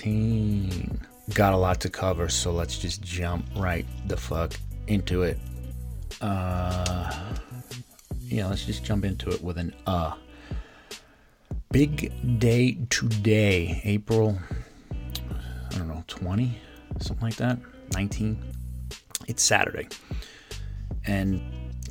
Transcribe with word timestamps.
16. 0.00 1.06
Got 1.34 1.52
a 1.52 1.56
lot 1.58 1.78
to 1.82 1.90
cover, 1.90 2.30
so 2.30 2.52
let's 2.52 2.78
just 2.78 3.02
jump 3.02 3.44
right 3.56 3.84
the 4.08 4.16
fuck 4.16 4.54
into 4.86 5.22
it. 5.24 5.38
Uh, 6.22 7.34
yeah, 8.22 8.46
let's 8.46 8.64
just 8.64 8.82
jump 8.82 9.04
into 9.04 9.28
it 9.30 9.42
with 9.42 9.58
an 9.58 9.74
uh. 9.86 10.14
Big 11.70 12.12
day 12.40 12.78
today, 12.88 13.80
April, 13.84 14.36
I 14.90 15.74
don't 15.78 15.86
know, 15.86 16.02
20, 16.08 16.58
something 16.98 17.24
like 17.24 17.36
that, 17.36 17.58
19. 17.92 18.42
It's 19.28 19.42
Saturday. 19.42 19.86
And 21.06 21.40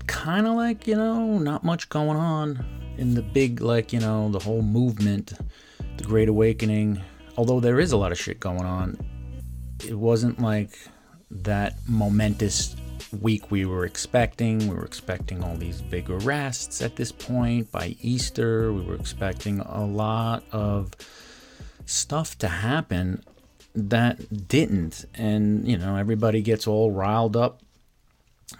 kind 0.08 0.48
of 0.48 0.56
like, 0.56 0.86
you 0.86 0.96
know, 0.96 1.38
not 1.38 1.64
much 1.64 1.88
going 1.88 2.18
on 2.18 2.66
in 2.98 3.14
the 3.14 3.22
big, 3.22 3.62
like, 3.62 3.94
you 3.94 4.02
know, 4.02 4.30
the 4.30 4.40
whole 4.40 4.64
movement, 4.64 5.32
the 5.96 6.04
Great 6.04 6.28
Awakening. 6.28 7.02
Although 7.40 7.62
there 7.62 7.80
is 7.80 7.94
a 7.94 7.98
lot 7.98 8.12
of 8.12 8.20
shit 8.20 8.42
going 8.42 8.66
on, 8.66 8.98
it 9.88 9.94
wasn't 9.94 10.42
like 10.42 10.78
that 11.32 11.78
momentous 11.88 12.76
week 13.22 13.50
we 13.50 13.66
were 13.66 13.86
expecting. 13.86 14.68
We 14.68 14.76
were 14.76 14.84
expecting 14.84 15.42
all 15.42 15.56
these 15.56 15.82
big 15.82 16.10
arrests 16.10 16.82
at 16.82 16.98
this 16.98 17.14
point 17.14 17.72
by 17.72 17.96
Easter. 18.02 18.74
We 18.74 18.82
were 18.82 18.96
expecting 18.96 19.62
a 19.62 19.86
lot 19.86 20.44
of 20.52 20.92
stuff 21.86 22.38
to 22.40 22.50
happen 22.50 23.24
that 23.74 24.50
didn't. 24.50 25.06
And, 25.16 25.66
you 25.66 25.78
know, 25.78 25.96
everybody 25.96 26.42
gets 26.42 26.68
all 26.68 26.92
riled 26.92 27.38
up, 27.38 27.62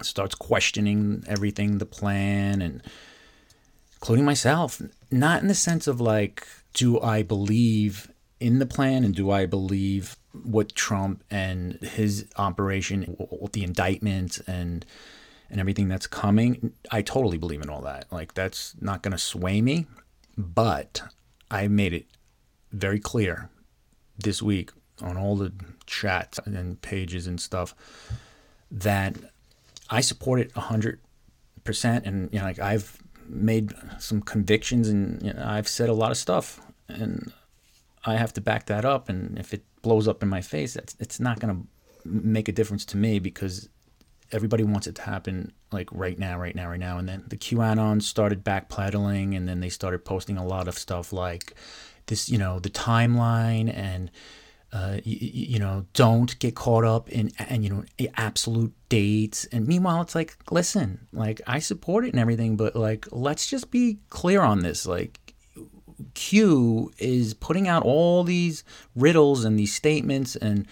starts 0.02 0.36
questioning 0.36 1.26
everything, 1.28 1.80
the 1.80 1.86
plan, 1.86 2.62
and 2.62 2.82
including 3.96 4.24
myself. 4.24 4.82
Not 5.12 5.42
in 5.42 5.50
the 5.50 5.54
sense 5.54 5.86
of 5.86 6.00
like, 6.00 6.48
do 6.74 6.98
I 7.02 7.24
believe 7.24 8.10
in 8.40 8.60
the 8.60 8.66
plan 8.66 9.04
and 9.04 9.14
do 9.14 9.32
I 9.32 9.46
believe 9.46 10.16
what 10.44 10.76
Trump 10.76 11.24
and 11.30 11.74
his 11.82 12.26
operation, 12.38 13.16
the 13.52 13.64
indictment 13.64 14.40
and 14.48 14.86
and 15.52 15.60
everything 15.60 15.88
that's 15.88 16.06
coming, 16.06 16.74
I 16.92 17.02
totally 17.02 17.40
believe 17.40 17.64
in 17.64 17.70
all 17.70 17.82
that. 17.82 18.06
Like 18.12 18.36
that's 18.36 18.76
not 18.80 19.02
going 19.02 19.14
to 19.14 19.18
sway 19.18 19.62
me, 19.62 19.88
but 20.38 21.02
I 21.50 21.68
made 21.68 21.92
it 21.92 22.06
very 22.72 23.00
clear 23.00 23.50
this 24.20 24.44
week 24.44 24.70
on 25.02 25.18
all 25.18 25.36
the 25.36 25.52
chats 25.88 26.40
and 26.46 26.80
pages 26.84 27.26
and 27.26 27.42
stuff 27.42 27.74
that 28.70 29.16
I 29.90 30.02
support 30.02 30.40
it 30.40 30.54
100% 30.54 31.00
and 32.06 32.32
you 32.32 32.40
know 32.40 32.46
like 32.46 32.60
I've 32.60 33.02
made 33.28 33.74
some 33.98 34.22
convictions 34.22 34.88
and 34.88 35.22
you 35.24 35.34
know, 35.34 35.44
I've 35.44 35.68
said 35.68 35.90
a 35.90 35.94
lot 35.94 36.12
of 36.12 36.18
stuff 36.18 36.60
and 36.88 37.34
I 38.06 38.16
have 38.16 38.34
to 38.34 38.42
back 38.42 38.66
that 38.68 38.86
up 38.86 39.10
and 39.10 39.38
if 39.38 39.54
it 39.54 39.64
blows 39.82 40.08
up 40.08 40.24
in 40.24 40.30
my 40.30 40.42
face, 40.42 40.76
it's, 40.76 41.20
not 41.20 41.40
going 41.40 41.56
to 41.56 41.68
make 42.06 42.48
a 42.48 42.52
difference 42.52 42.86
to 42.86 42.98
me 42.98 43.20
because 43.20 43.70
everybody 44.32 44.64
wants 44.64 44.88
it 44.88 44.96
to 44.96 45.02
happen 45.02 45.52
like 45.72 45.90
right 45.92 46.18
now, 46.18 46.40
right 46.40 46.56
now, 46.56 46.70
right 46.70 46.80
now. 46.80 46.98
And 46.98 47.08
then 47.08 47.24
the 47.28 47.38
QAnon 47.38 48.02
started 48.02 48.44
backpedaling 48.44 49.36
and 49.36 49.48
then 49.48 49.60
they 49.60 49.70
started 49.70 50.06
posting 50.06 50.38
a 50.38 50.46
lot 50.46 50.68
of 50.68 50.78
stuff 50.78 51.12
like 51.12 51.54
this, 52.06 52.30
you 52.30 52.38
know, 52.38 52.60
the 52.60 52.70
timeline 52.70 53.74
and, 53.74 54.12
uh, 54.72 54.98
you, 55.04 55.18
you, 55.20 55.60
know, 55.60 55.86
don't 55.94 56.38
get 56.38 56.56
caught 56.56 56.84
up 56.84 57.10
in, 57.10 57.32
and, 57.40 57.64
you 57.64 57.70
know, 57.72 57.84
absolute 58.18 58.72
dates. 58.88 59.46
And 59.46 59.68
meanwhile, 59.68 60.02
it's 60.02 60.14
like, 60.14 60.38
listen, 60.52 61.08
like 61.12 61.42
I 61.48 61.58
support 61.58 62.06
it 62.06 62.12
and 62.12 62.20
everything, 62.20 62.56
but 62.56 62.76
like, 62.76 63.08
let's 63.12 63.50
just 63.50 63.72
be 63.72 63.98
clear 64.10 64.42
on 64.42 64.60
this. 64.60 64.86
Like, 64.86 65.29
Q 66.14 66.92
is 66.98 67.34
putting 67.34 67.68
out 67.68 67.84
all 67.84 68.24
these 68.24 68.64
riddles 68.96 69.44
and 69.46 69.58
these 69.58 69.74
statements 69.74 70.36
and 70.36 70.68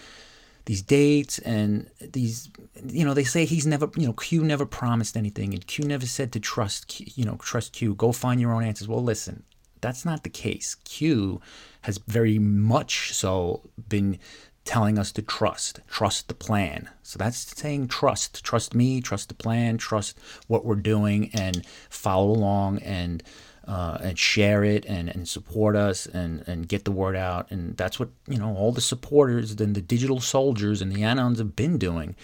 these 0.68 0.82
dates 0.82 1.38
and 1.38 1.90
these 1.98 2.50
you 2.86 3.04
know 3.04 3.14
they 3.14 3.24
say 3.24 3.46
he's 3.46 3.66
never 3.66 3.90
you 3.96 4.06
know 4.06 4.12
Q 4.12 4.44
never 4.44 4.66
promised 4.66 5.16
anything 5.16 5.54
and 5.54 5.66
Q 5.66 5.86
never 5.86 6.04
said 6.04 6.30
to 6.32 6.40
trust 6.40 6.88
Q, 6.88 7.06
you 7.14 7.24
know 7.24 7.36
trust 7.36 7.72
Q 7.72 7.94
go 7.94 8.12
find 8.12 8.40
your 8.40 8.52
own 8.52 8.64
answers. 8.64 8.86
Well 8.86 9.02
listen 9.02 9.44
that's 9.80 10.04
not 10.04 10.24
the 10.24 10.28
case. 10.28 10.74
Q 10.84 11.40
has 11.82 11.98
very 11.98 12.38
much 12.38 13.14
so 13.14 13.62
been 13.88 14.18
telling 14.64 14.98
us 14.98 15.10
to 15.12 15.22
trust 15.22 15.80
trust 15.88 16.28
the 16.28 16.34
plan. 16.34 16.90
So 17.02 17.18
that's 17.18 17.38
saying 17.58 17.88
trust 17.88 18.44
trust 18.44 18.74
me 18.74 19.00
trust 19.00 19.30
the 19.30 19.34
plan 19.34 19.78
trust 19.78 20.18
what 20.48 20.66
we're 20.66 20.74
doing 20.74 21.30
and 21.32 21.64
follow 21.88 22.30
along 22.30 22.80
and 22.80 23.22
uh, 23.68 23.98
and 24.00 24.18
share 24.18 24.64
it 24.64 24.86
and, 24.86 25.10
and 25.10 25.28
support 25.28 25.76
us 25.76 26.06
and, 26.06 26.42
and 26.48 26.66
get 26.66 26.86
the 26.86 26.90
word 26.90 27.14
out. 27.14 27.50
And 27.50 27.76
that's 27.76 28.00
what, 28.00 28.08
you 28.26 28.38
know, 28.38 28.56
all 28.56 28.72
the 28.72 28.80
supporters 28.80 29.60
and 29.60 29.74
the 29.74 29.82
digital 29.82 30.20
soldiers 30.20 30.80
and 30.80 30.90
the 30.90 31.02
Anons 31.02 31.36
have 31.36 31.54
been 31.54 31.76
doing. 31.76 32.16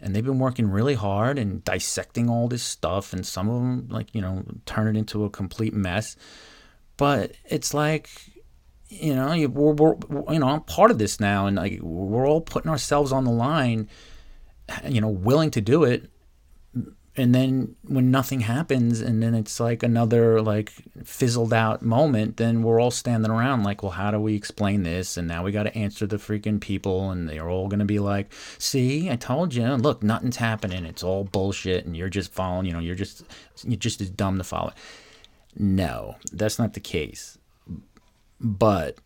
And 0.00 0.14
they've 0.14 0.24
been 0.24 0.40
working 0.40 0.68
really 0.68 0.94
hard 0.94 1.38
and 1.38 1.62
dissecting 1.64 2.28
all 2.28 2.48
this 2.48 2.64
stuff. 2.64 3.12
And 3.12 3.24
some 3.24 3.48
of 3.48 3.60
them, 3.60 3.88
like, 3.88 4.12
you 4.12 4.20
know, 4.20 4.44
turn 4.66 4.88
it 4.88 4.98
into 4.98 5.24
a 5.24 5.30
complete 5.30 5.72
mess. 5.72 6.16
But 6.96 7.32
it's 7.44 7.72
like, 7.72 8.10
you 8.88 9.14
know, 9.14 9.48
we're, 9.48 9.72
we're, 9.74 10.32
you 10.32 10.40
know, 10.40 10.48
I'm 10.48 10.62
part 10.62 10.90
of 10.90 10.98
this 10.98 11.20
now. 11.20 11.46
And 11.46 11.56
like, 11.56 11.78
we're 11.80 12.28
all 12.28 12.40
putting 12.40 12.70
ourselves 12.70 13.12
on 13.12 13.24
the 13.24 13.30
line, 13.30 13.88
you 14.84 15.00
know, 15.00 15.08
willing 15.08 15.52
to 15.52 15.60
do 15.60 15.84
it 15.84 16.10
and 17.18 17.34
then 17.34 17.74
when 17.82 18.12
nothing 18.12 18.40
happens 18.40 19.00
and 19.00 19.20
then 19.20 19.34
it's 19.34 19.58
like 19.58 19.82
another 19.82 20.40
like 20.40 20.72
fizzled 21.02 21.52
out 21.52 21.82
moment 21.82 22.36
then 22.36 22.62
we're 22.62 22.80
all 22.80 22.92
standing 22.92 23.30
around 23.30 23.64
like 23.64 23.82
well 23.82 23.90
how 23.90 24.12
do 24.12 24.20
we 24.20 24.36
explain 24.36 24.84
this? 24.84 25.16
And 25.16 25.26
now 25.26 25.42
we 25.42 25.50
got 25.50 25.64
to 25.64 25.76
answer 25.76 26.06
the 26.06 26.16
freaking 26.16 26.60
people 26.60 27.10
and 27.10 27.28
they're 27.28 27.50
all 27.50 27.66
going 27.66 27.80
to 27.80 27.84
be 27.84 27.98
like 27.98 28.32
see 28.58 29.10
i 29.10 29.16
told 29.16 29.52
you 29.52 29.66
look 29.74 30.02
nothing's 30.02 30.36
happening. 30.36 30.86
It's 30.86 31.02
all 31.02 31.24
bullshit 31.24 31.84
and 31.84 31.96
you're 31.96 32.08
just 32.08 32.32
following 32.32 32.66
you 32.66 32.72
know 32.72 32.78
you're 32.78 32.94
just 32.94 33.24
you're 33.64 33.76
just 33.76 34.00
as 34.00 34.10
dumb 34.10 34.38
to 34.38 34.44
follow. 34.44 34.72
No 35.56 36.16
that's 36.32 36.58
not 36.58 36.74
the 36.74 36.80
case. 36.80 37.36
But 38.40 38.98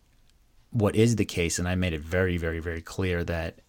what 0.69 0.95
is 0.95 1.15
the 1.15 1.25
case 1.25 1.57
and 1.57 1.67
i 1.67 1.75
made 1.75 1.93
it 1.93 2.01
very 2.01 2.37
very 2.37 2.59
very 2.59 2.81
clear 2.81 3.23
that 3.23 3.59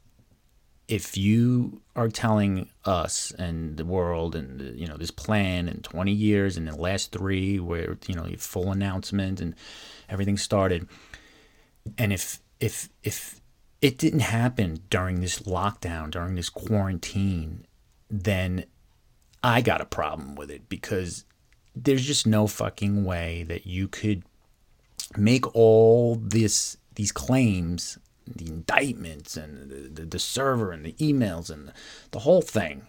if 0.89 1.17
you 1.17 1.81
are 1.97 2.09
telling 2.09 2.69
us 2.84 3.33
and 3.39 3.77
the 3.77 3.84
world 3.84 4.34
and 4.37 4.78
you 4.78 4.87
know 4.87 4.97
this 4.97 5.11
plan 5.11 5.69
in 5.69 5.81
20 5.81 6.12
years 6.12 6.56
and 6.56 6.69
the 6.69 6.77
last 6.77 7.12
three 7.12 7.59
where 7.59 7.97
you 8.06 8.15
know 8.15 8.27
full 8.39 8.71
announcement 8.71 9.41
and 9.41 9.55
everything 10.09 10.37
started 10.37 10.87
and 11.97 12.12
if 12.12 12.41
if 12.61 12.89
if 13.03 13.41
it 13.81 13.99
didn't 13.99 14.21
happen 14.21 14.81
during 14.91 15.21
this 15.21 15.41
lockdown 15.41 16.11
during 16.11 16.34
this 16.34 16.50
quarantine 16.50 17.66
then 18.11 18.65
i 19.43 19.61
got 19.62 19.81
a 19.81 19.87
problem 19.87 20.34
with 20.34 20.51
it 20.51 20.69
because 20.69 21.25
there's 21.75 22.06
just 22.06 22.27
no 22.27 22.47
fucking 22.47 23.05
way 23.05 23.43
that 23.49 23.66
you 23.66 23.89
could 23.89 24.22
make 25.16 25.55
all 25.55 26.16
this 26.16 26.77
these 26.95 27.11
claims 27.11 27.99
the 28.26 28.46
indictments 28.46 29.36
and 29.36 29.70
the, 29.70 30.02
the, 30.02 30.06
the 30.06 30.18
server 30.18 30.72
and 30.72 30.84
the 30.84 30.92
emails 30.94 31.50
and 31.50 31.68
the, 31.68 31.72
the 32.12 32.20
whole 32.20 32.42
thing. 32.42 32.86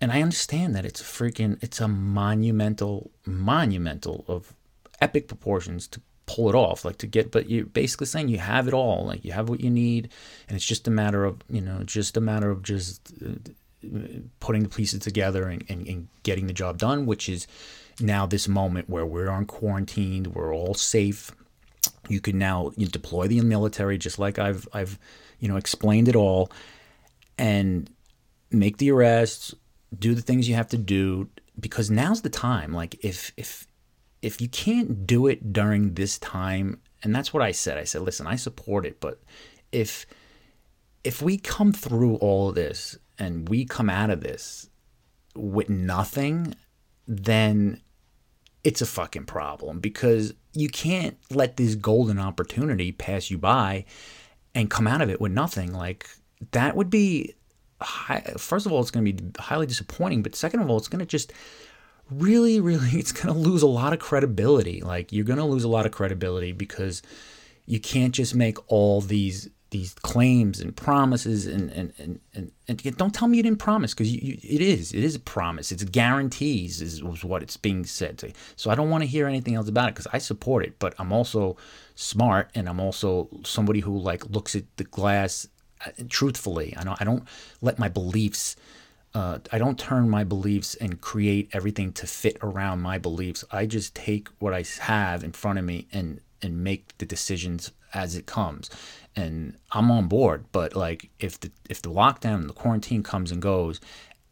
And 0.00 0.12
I 0.12 0.22
understand 0.22 0.74
that 0.76 0.84
it's 0.84 1.00
a 1.00 1.04
freaking, 1.04 1.58
it's 1.62 1.80
a 1.80 1.88
monumental, 1.88 3.10
monumental 3.26 4.24
of 4.28 4.54
epic 5.00 5.26
proportions 5.26 5.88
to 5.88 6.00
pull 6.26 6.48
it 6.48 6.54
off, 6.54 6.84
like 6.84 6.98
to 6.98 7.06
get, 7.06 7.32
but 7.32 7.48
you're 7.48 7.64
basically 7.64 8.06
saying 8.06 8.28
you 8.28 8.38
have 8.38 8.68
it 8.68 8.74
all, 8.74 9.06
like 9.06 9.24
you 9.24 9.32
have 9.32 9.48
what 9.48 9.60
you 9.60 9.70
need, 9.70 10.10
and 10.46 10.56
it's 10.56 10.64
just 10.64 10.86
a 10.86 10.90
matter 10.90 11.24
of, 11.24 11.40
you 11.48 11.60
know, 11.60 11.82
just 11.84 12.16
a 12.16 12.20
matter 12.20 12.50
of 12.50 12.62
just 12.62 13.12
uh, 13.24 13.30
putting 14.38 14.62
the 14.62 14.68
pieces 14.68 15.00
together 15.00 15.48
and, 15.48 15.64
and, 15.68 15.86
and 15.88 16.08
getting 16.22 16.46
the 16.46 16.52
job 16.52 16.78
done, 16.78 17.06
which 17.06 17.28
is 17.28 17.46
now 18.00 18.26
this 18.26 18.46
moment 18.46 18.90
where 18.90 19.06
we're 19.06 19.30
on 19.30 19.46
quarantined, 19.46 20.28
we're 20.28 20.54
all 20.54 20.74
safe, 20.74 21.32
you 22.10 22.20
can 22.20 22.38
now 22.38 22.72
you 22.76 22.86
deploy 22.86 23.28
the 23.28 23.40
military, 23.40 23.98
just 23.98 24.18
like 24.18 24.38
I've 24.38 24.68
I've 24.72 24.98
you 25.38 25.48
know 25.48 25.56
explained 25.56 26.08
it 26.08 26.16
all, 26.16 26.50
and 27.36 27.90
make 28.50 28.78
the 28.78 28.90
arrests, 28.90 29.54
do 29.96 30.14
the 30.14 30.22
things 30.22 30.48
you 30.48 30.54
have 30.54 30.68
to 30.68 30.78
do 30.78 31.28
because 31.58 31.90
now's 31.90 32.22
the 32.22 32.30
time. 32.30 32.72
Like 32.72 33.02
if 33.04 33.32
if 33.36 33.66
if 34.22 34.40
you 34.40 34.48
can't 34.48 35.06
do 35.06 35.26
it 35.26 35.52
during 35.52 35.94
this 35.94 36.18
time, 36.18 36.80
and 37.02 37.14
that's 37.14 37.32
what 37.32 37.42
I 37.42 37.52
said. 37.52 37.78
I 37.78 37.84
said, 37.84 38.02
listen, 38.02 38.26
I 38.26 38.36
support 38.36 38.84
it, 38.86 39.00
but 39.00 39.20
if 39.72 40.06
if 41.04 41.22
we 41.22 41.38
come 41.38 41.72
through 41.72 42.16
all 42.16 42.48
of 42.50 42.54
this 42.54 42.98
and 43.18 43.48
we 43.48 43.64
come 43.64 43.88
out 43.88 44.10
of 44.10 44.20
this 44.20 44.68
with 45.34 45.68
nothing, 45.68 46.54
then 47.06 47.80
it's 48.68 48.82
a 48.82 48.86
fucking 48.86 49.24
problem 49.24 49.80
because 49.80 50.34
you 50.52 50.68
can't 50.68 51.16
let 51.30 51.56
this 51.56 51.74
golden 51.74 52.18
opportunity 52.18 52.92
pass 52.92 53.30
you 53.30 53.38
by 53.38 53.86
and 54.54 54.68
come 54.68 54.86
out 54.86 55.00
of 55.00 55.08
it 55.08 55.22
with 55.22 55.32
nothing. 55.32 55.72
Like 55.72 56.06
that 56.50 56.76
would 56.76 56.90
be 56.90 57.32
high, 57.80 58.34
first 58.36 58.66
of 58.66 58.72
all, 58.72 58.82
it's 58.82 58.90
going 58.90 59.06
to 59.06 59.12
be 59.14 59.32
highly 59.40 59.64
disappointing, 59.64 60.22
but 60.22 60.36
second 60.36 60.60
of 60.60 60.68
all, 60.68 60.76
it's 60.76 60.86
going 60.86 60.98
to 60.98 61.06
just 61.06 61.32
really, 62.10 62.60
really, 62.60 62.90
it's 62.92 63.10
going 63.10 63.34
to 63.34 63.40
lose 63.40 63.62
a 63.62 63.66
lot 63.66 63.94
of 63.94 64.00
credibility. 64.00 64.82
Like 64.82 65.14
you're 65.14 65.24
going 65.24 65.38
to 65.38 65.46
lose 65.46 65.64
a 65.64 65.68
lot 65.68 65.86
of 65.86 65.92
credibility 65.92 66.52
because 66.52 67.00
you 67.64 67.80
can't 67.80 68.14
just 68.14 68.34
make 68.34 68.58
all 68.70 69.00
these 69.00 69.48
these 69.70 69.94
claims 69.94 70.60
and 70.60 70.74
promises 70.76 71.46
and 71.46 71.70
and 71.70 71.92
and, 71.98 72.20
and, 72.34 72.52
and 72.68 72.96
don't 72.96 73.14
tell 73.14 73.28
me 73.28 73.36
you 73.36 73.42
didn't 73.42 73.58
promise 73.58 73.92
because 73.92 74.12
it 74.12 74.60
is 74.60 74.92
it 74.92 75.04
is 75.04 75.14
a 75.14 75.20
promise 75.20 75.70
it's 75.70 75.84
guarantees 75.84 76.80
is 76.80 77.02
was 77.02 77.24
what 77.24 77.42
it's 77.42 77.56
being 77.56 77.84
said 77.84 78.16
to. 78.18 78.32
so 78.56 78.70
i 78.70 78.74
don't 78.74 78.90
want 78.90 79.02
to 79.02 79.06
hear 79.06 79.26
anything 79.26 79.54
else 79.54 79.68
about 79.68 79.88
it 79.88 79.94
because 79.94 80.06
i 80.12 80.18
support 80.18 80.64
it 80.64 80.78
but 80.78 80.94
i'm 80.98 81.12
also 81.12 81.56
smart 81.94 82.50
and 82.54 82.68
i'm 82.68 82.80
also 82.80 83.28
somebody 83.44 83.80
who 83.80 83.96
like 83.98 84.28
looks 84.30 84.56
at 84.56 84.64
the 84.76 84.84
glass 84.84 85.46
uh, 85.84 85.90
truthfully 86.08 86.74
i 86.78 86.84
don't 86.84 87.00
i 87.00 87.04
don't 87.04 87.24
let 87.60 87.78
my 87.78 87.88
beliefs 87.88 88.56
uh, 89.14 89.38
I 89.50 89.56
don't 89.56 89.78
turn 89.78 90.10
my 90.10 90.22
beliefs 90.22 90.74
and 90.74 91.00
create 91.00 91.48
everything 91.52 91.92
to 91.94 92.06
fit 92.06 92.36
around 92.42 92.82
my 92.82 92.98
beliefs. 92.98 93.42
I 93.50 93.64
just 93.64 93.94
take 93.94 94.28
what 94.38 94.52
I 94.52 94.64
have 94.80 95.24
in 95.24 95.32
front 95.32 95.58
of 95.58 95.64
me 95.64 95.88
and 95.90 96.20
and 96.42 96.62
make 96.62 96.96
the 96.98 97.06
decisions 97.06 97.72
as 97.94 98.14
it 98.14 98.26
comes. 98.26 98.70
And 99.16 99.56
I'm 99.72 99.90
on 99.90 100.06
board, 100.06 100.46
but 100.52 100.76
like 100.76 101.10
if 101.18 101.40
the 101.40 101.50
if 101.68 101.82
the 101.82 101.90
lockdown 101.90 102.36
and 102.36 102.48
the 102.48 102.54
quarantine 102.54 103.02
comes 103.02 103.32
and 103.32 103.42
goes 103.42 103.80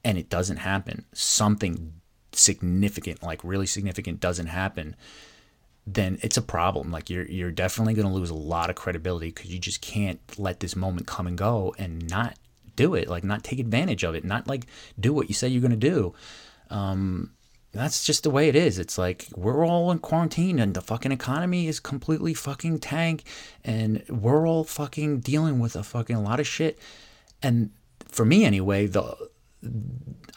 and 0.05 0.17
it 0.17 0.29
doesn't 0.29 0.58
happen, 0.58 1.05
something 1.12 1.93
significant, 2.32 3.23
like 3.23 3.43
really 3.43 3.67
significant 3.67 4.20
doesn't 4.20 4.47
happen, 4.47 4.94
then 5.87 6.19
it's 6.23 6.37
a 6.37 6.43
problem. 6.43 6.91
Like 6.91 7.11
you're 7.11 7.26
you're 7.26 7.50
definitely 7.50 7.94
going 7.94 8.08
to 8.08 8.14
lose 8.14 8.31
a 8.31 8.35
lot 8.35 8.70
of 8.70 8.76
credibility 8.76 9.29
because 9.29 9.53
you 9.53 9.59
just 9.59 9.81
can't 9.81 10.20
let 10.38 10.61
this 10.61 10.76
moment 10.76 11.06
come 11.06 11.26
and 11.26 11.38
go 11.38 11.75
and 11.79 12.09
not 12.09 12.35
do 12.76 12.94
it, 12.94 13.09
like 13.09 13.25
not 13.25 13.43
take 13.43 13.59
advantage 13.59 14.05
of 14.05 14.14
it, 14.14 14.25
not 14.25 14.47
like 14.47 14.67
do 14.99 15.12
what 15.12 15.29
you 15.29 15.35
say 15.35 15.49
you're 15.49 15.61
going 15.61 15.70
to 15.70 15.76
do. 15.76 16.14
Um, 16.70 17.32
that's 17.76 18.05
just 18.05 18.23
the 18.23 18.31
way 18.31 18.49
it 18.49 18.56
is. 18.56 18.78
It's 18.78 18.99
like 18.99 19.26
we're 19.34 19.67
all 19.67 19.90
in 19.90 19.99
quarantine 19.99 20.58
and 20.58 20.75
the 20.75 20.81
fucking 20.81 21.12
economy 21.12 21.67
is 21.67 21.81
completely 21.81 22.34
fucking 22.34 22.78
tank 22.81 23.25
and 23.64 24.02
we're 24.08 24.46
all 24.46 24.64
fucking 24.64 25.20
dealing 25.20 25.58
with 25.58 25.76
a 25.76 25.82
fucking 25.82 26.23
lot 26.23 26.40
of 26.40 26.46
shit. 26.46 26.78
And 27.43 27.70
for 28.08 28.25
me 28.25 28.44
anyway, 28.44 28.87
the 28.87 29.17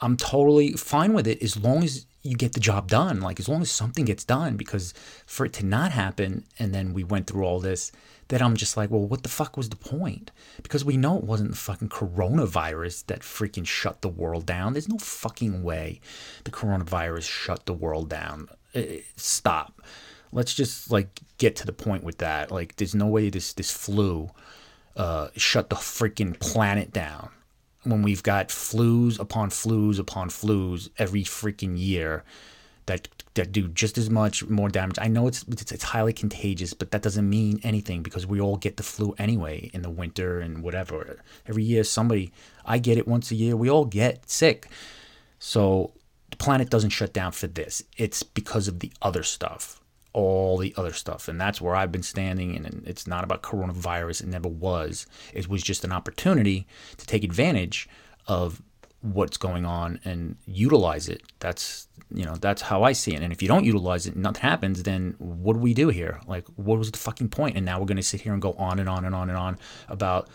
I'm 0.01 0.17
totally 0.17 0.73
fine 0.73 1.13
with 1.13 1.27
it 1.27 1.41
as 1.41 1.57
long 1.57 1.83
as 1.83 2.05
you 2.21 2.35
get 2.35 2.53
the 2.53 2.59
job 2.59 2.87
done. 2.87 3.21
Like 3.21 3.39
as 3.39 3.47
long 3.47 3.61
as 3.61 3.71
something 3.71 4.05
gets 4.05 4.23
done 4.23 4.57
because 4.57 4.93
for 5.25 5.45
it 5.45 5.53
to 5.53 5.65
not 5.65 5.91
happen 5.91 6.45
and 6.57 6.73
then 6.73 6.93
we 6.93 7.03
went 7.03 7.27
through 7.27 7.43
all 7.43 7.59
this 7.59 7.91
that 8.29 8.41
I'm 8.41 8.55
just 8.55 8.77
like, 8.77 8.89
well, 8.89 9.05
what 9.05 9.23
the 9.23 9.29
fuck 9.29 9.57
was 9.57 9.69
the 9.69 9.75
point? 9.75 10.31
Because 10.61 10.85
we 10.85 10.97
know 10.97 11.17
it 11.17 11.23
wasn't 11.23 11.51
the 11.51 11.57
fucking 11.57 11.89
coronavirus 11.89 13.05
that 13.07 13.21
freaking 13.21 13.65
shut 13.67 14.01
the 14.01 14.09
world 14.09 14.45
down. 14.45 14.73
There's 14.73 14.87
no 14.87 14.97
fucking 14.99 15.63
way 15.63 15.99
the 16.43 16.51
coronavirus 16.51 17.23
shut 17.23 17.65
the 17.65 17.73
world 17.73 18.09
down. 18.09 18.47
Stop. 19.15 19.81
Let's 20.31 20.53
just 20.53 20.91
like 20.91 21.19
get 21.39 21.55
to 21.57 21.65
the 21.65 21.73
point 21.73 22.03
with 22.03 22.19
that. 22.19 22.51
Like, 22.51 22.75
there's 22.75 22.95
no 22.95 23.07
way 23.07 23.29
this 23.29 23.53
this 23.53 23.71
flu 23.71 24.29
uh, 24.95 25.29
shut 25.35 25.69
the 25.69 25.75
freaking 25.75 26.39
planet 26.39 26.93
down 26.93 27.29
when 27.83 28.03
we've 28.03 28.23
got 28.23 28.49
flus 28.49 29.19
upon 29.19 29.49
flus 29.49 29.97
upon 29.97 30.29
flus 30.29 30.89
every 30.99 31.23
freaking 31.23 31.79
year 31.79 32.23
that 32.85 33.07
that 33.35 33.51
do 33.51 33.67
just 33.67 33.97
as 33.97 34.09
much 34.09 34.45
more 34.47 34.69
damage. 34.69 34.97
I 34.99 35.07
know 35.07 35.27
it's, 35.27 35.45
it's, 35.47 35.71
it's 35.71 35.83
highly 35.83 36.13
contagious, 36.13 36.73
but 36.73 36.91
that 36.91 37.01
doesn't 37.01 37.29
mean 37.29 37.59
anything 37.63 38.01
because 38.01 38.25
we 38.25 38.41
all 38.41 38.57
get 38.57 38.77
the 38.77 38.83
flu 38.83 39.13
anyway 39.17 39.69
in 39.73 39.81
the 39.81 39.89
winter 39.89 40.39
and 40.39 40.63
whatever. 40.63 41.19
Every 41.45 41.63
year 41.63 41.83
somebody 41.83 42.31
I 42.65 42.79
get 42.79 42.97
it 42.97 43.07
once 43.07 43.31
a 43.31 43.35
year. 43.35 43.55
We 43.55 43.69
all 43.69 43.85
get 43.85 44.29
sick. 44.29 44.67
So 45.37 45.93
the 46.31 46.37
planet 46.37 46.69
doesn't 46.69 46.89
shut 46.89 47.13
down 47.13 47.31
for 47.31 47.47
this. 47.47 47.83
It's 47.97 48.23
because 48.23 48.67
of 48.67 48.79
the 48.79 48.91
other 49.01 49.23
stuff. 49.23 49.79
All 50.13 50.57
the 50.57 50.73
other 50.75 50.93
stuff. 50.93 51.27
And 51.27 51.39
that's 51.39 51.61
where 51.61 51.75
I've 51.75 51.91
been 51.91 52.03
standing 52.03 52.55
and 52.55 52.83
it's 52.85 53.07
not 53.07 53.23
about 53.23 53.43
coronavirus. 53.43 54.21
It 54.21 54.27
never 54.27 54.49
was. 54.49 55.05
It 55.33 55.47
was 55.47 55.61
just 55.61 55.83
an 55.83 55.91
opportunity 55.91 56.67
to 56.97 57.05
take 57.05 57.23
advantage 57.23 57.87
of 58.27 58.61
what's 59.01 59.37
going 59.37 59.65
on 59.65 59.99
and 60.03 60.35
utilize 60.45 61.07
it. 61.07 61.23
That's 61.39 61.87
you 62.13 62.25
know 62.25 62.35
that's 62.35 62.61
how 62.61 62.83
I 62.83 62.91
see 62.91 63.13
it. 63.13 63.21
And 63.21 63.31
if 63.31 63.41
you 63.41 63.47
don't 63.47 63.63
utilize 63.63 64.07
it, 64.07 64.15
nothing 64.15 64.41
happens. 64.41 64.83
Then 64.83 65.15
what 65.19 65.53
do 65.53 65.59
we 65.59 65.73
do 65.73 65.89
here? 65.89 66.19
Like, 66.27 66.45
what 66.55 66.77
was 66.77 66.91
the 66.91 66.97
fucking 66.97 67.29
point? 67.29 67.55
And 67.55 67.65
now 67.65 67.79
we're 67.79 67.85
going 67.85 67.97
to 67.97 68.03
sit 68.03 68.21
here 68.21 68.33
and 68.33 68.41
go 68.41 68.53
on 68.53 68.79
and 68.79 68.89
on 68.89 69.05
and 69.05 69.15
on 69.15 69.29
and 69.29 69.37
on 69.37 69.57
about 69.87 70.29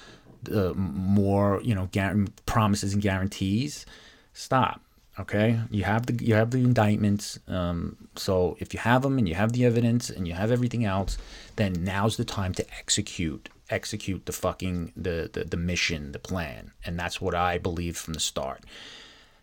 uh, 0.53 0.73
more 0.75 1.61
you 1.63 1.75
know 1.75 1.89
gar- 1.93 2.17
promises 2.47 2.93
and 2.93 3.03
guarantees. 3.03 3.87
Stop. 4.33 4.81
Okay, 5.19 5.61
you 5.71 5.85
have 5.85 6.07
the 6.07 6.25
you 6.25 6.35
have 6.35 6.51
the 6.51 6.59
indictments. 6.59 7.39
Um, 7.47 8.09
so 8.17 8.57
if 8.59 8.75
you 8.75 8.81
have 8.81 9.03
them 9.03 9.19
and 9.19 9.29
you 9.29 9.35
have 9.35 9.53
the 9.53 9.65
evidence 9.65 10.11
and 10.11 10.27
you 10.27 10.35
have 10.35 10.51
everything 10.51 10.85
else, 10.85 11.19
then 11.57 11.73
now's 11.85 12.17
the 12.17 12.25
time 12.25 12.53
to 12.55 12.67
execute 12.79 13.49
execute 13.71 14.27
the 14.27 14.33
fucking 14.33 14.93
the, 14.97 15.31
the 15.33 15.45
the 15.45 15.57
mission, 15.57 16.13
the 16.13 16.19
plan, 16.19 16.73
and 16.85 16.99
that's 16.99 17.21
what 17.21 17.35
I 17.35 17.59
believed 17.59 17.97
from 17.97 18.15
the 18.15 18.21
start. 18.21 18.65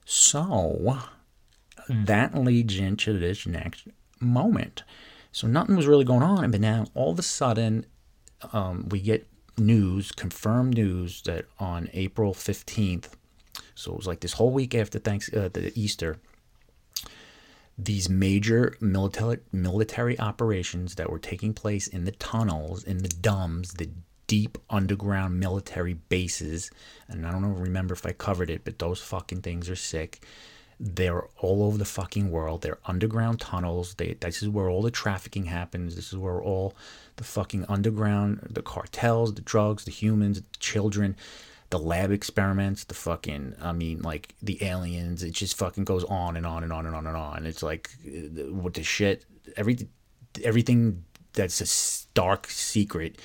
So 0.05 0.99
that 1.89 2.35
leads 2.35 2.77
into 2.77 3.17
this 3.17 3.45
next 3.45 3.87
moment. 4.19 4.83
So 5.31 5.47
nothing 5.47 5.75
was 5.75 5.87
really 5.87 6.05
going 6.05 6.23
on, 6.23 6.51
but 6.51 6.61
now 6.61 6.85
all 6.93 7.11
of 7.11 7.19
a 7.19 7.23
sudden 7.23 7.85
um, 8.53 8.89
we 8.89 8.99
get 8.99 9.27
news, 9.57 10.11
confirmed 10.11 10.75
news 10.75 11.21
that 11.23 11.45
on 11.59 11.89
April 11.93 12.33
fifteenth, 12.33 13.15
so 13.75 13.91
it 13.93 13.97
was 13.97 14.07
like 14.07 14.19
this 14.19 14.33
whole 14.33 14.51
week 14.51 14.75
after 14.75 14.99
thanks 14.99 15.31
uh, 15.33 15.49
the 15.51 15.71
Easter 15.79 16.17
these 17.77 18.09
major 18.09 18.75
military 18.79 19.39
military 19.51 20.19
operations 20.19 20.95
that 20.95 21.09
were 21.09 21.17
taking 21.17 21.53
place 21.53 21.87
in 21.87 22.05
the 22.05 22.11
tunnels, 22.11 22.83
in 22.83 22.99
the 22.99 23.09
DUMBs, 23.09 23.77
the 23.77 23.89
deep 24.31 24.57
underground 24.69 25.37
military 25.41 25.93
bases. 25.93 26.71
And 27.09 27.27
I 27.27 27.31
don't 27.31 27.53
remember 27.53 27.93
if 27.93 28.05
I 28.05 28.13
covered 28.13 28.49
it, 28.49 28.61
but 28.63 28.79
those 28.79 29.01
fucking 29.01 29.41
things 29.41 29.69
are 29.69 29.75
sick. 29.75 30.23
They're 30.79 31.25
all 31.39 31.63
over 31.63 31.77
the 31.77 31.83
fucking 31.83 32.31
world. 32.31 32.61
They're 32.61 32.79
underground 32.85 33.41
tunnels. 33.41 33.95
They, 33.95 34.13
this 34.13 34.41
is 34.41 34.47
where 34.47 34.69
all 34.69 34.83
the 34.83 34.89
trafficking 34.89 35.47
happens. 35.47 35.97
This 35.97 36.13
is 36.13 36.17
where 36.17 36.41
all 36.41 36.75
the 37.17 37.25
fucking 37.25 37.65
underground, 37.67 38.47
the 38.49 38.61
cartels, 38.61 39.33
the 39.33 39.41
drugs, 39.41 39.83
the 39.83 39.91
humans, 39.91 40.39
the 40.39 40.57
children, 40.59 41.17
the 41.69 41.79
lab 41.79 42.09
experiments, 42.09 42.85
the 42.85 42.93
fucking, 42.93 43.55
I 43.61 43.73
mean, 43.73 44.01
like 44.01 44.33
the 44.41 44.63
aliens. 44.63 45.23
It 45.23 45.31
just 45.31 45.57
fucking 45.57 45.83
goes 45.83 46.05
on 46.05 46.37
and 46.37 46.45
on 46.45 46.63
and 46.63 46.71
on 46.71 46.85
and 46.85 46.95
on 46.95 47.05
and 47.05 47.17
on. 47.17 47.45
It's 47.45 47.63
like, 47.63 47.89
uh, 48.07 48.49
what 48.53 48.75
the 48.75 48.83
shit? 48.83 49.25
Every, 49.57 49.89
everything 50.41 51.03
that's 51.33 51.59
a 51.59 52.13
dark 52.13 52.49
secret 52.49 53.19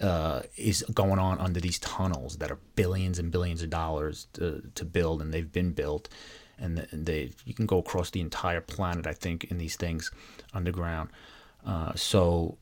uh, 0.00 0.42
is 0.56 0.84
going 0.94 1.18
on 1.18 1.38
under 1.38 1.60
these 1.60 1.78
tunnels 1.78 2.36
that 2.38 2.50
are 2.50 2.58
billions 2.76 3.18
and 3.18 3.30
billions 3.30 3.62
of 3.62 3.70
dollars 3.70 4.28
to, 4.34 4.62
to 4.74 4.84
build, 4.84 5.20
and 5.20 5.32
they've 5.32 5.52
been 5.52 5.72
built. 5.72 6.08
And 6.60 6.86
they, 6.92 7.32
you 7.44 7.54
can 7.54 7.66
go 7.66 7.78
across 7.78 8.10
the 8.10 8.20
entire 8.20 8.60
planet, 8.60 9.06
I 9.06 9.12
think, 9.12 9.44
in 9.44 9.58
these 9.58 9.76
things 9.76 10.10
underground. 10.52 11.10
Uh, 11.64 11.92
so 11.94 12.58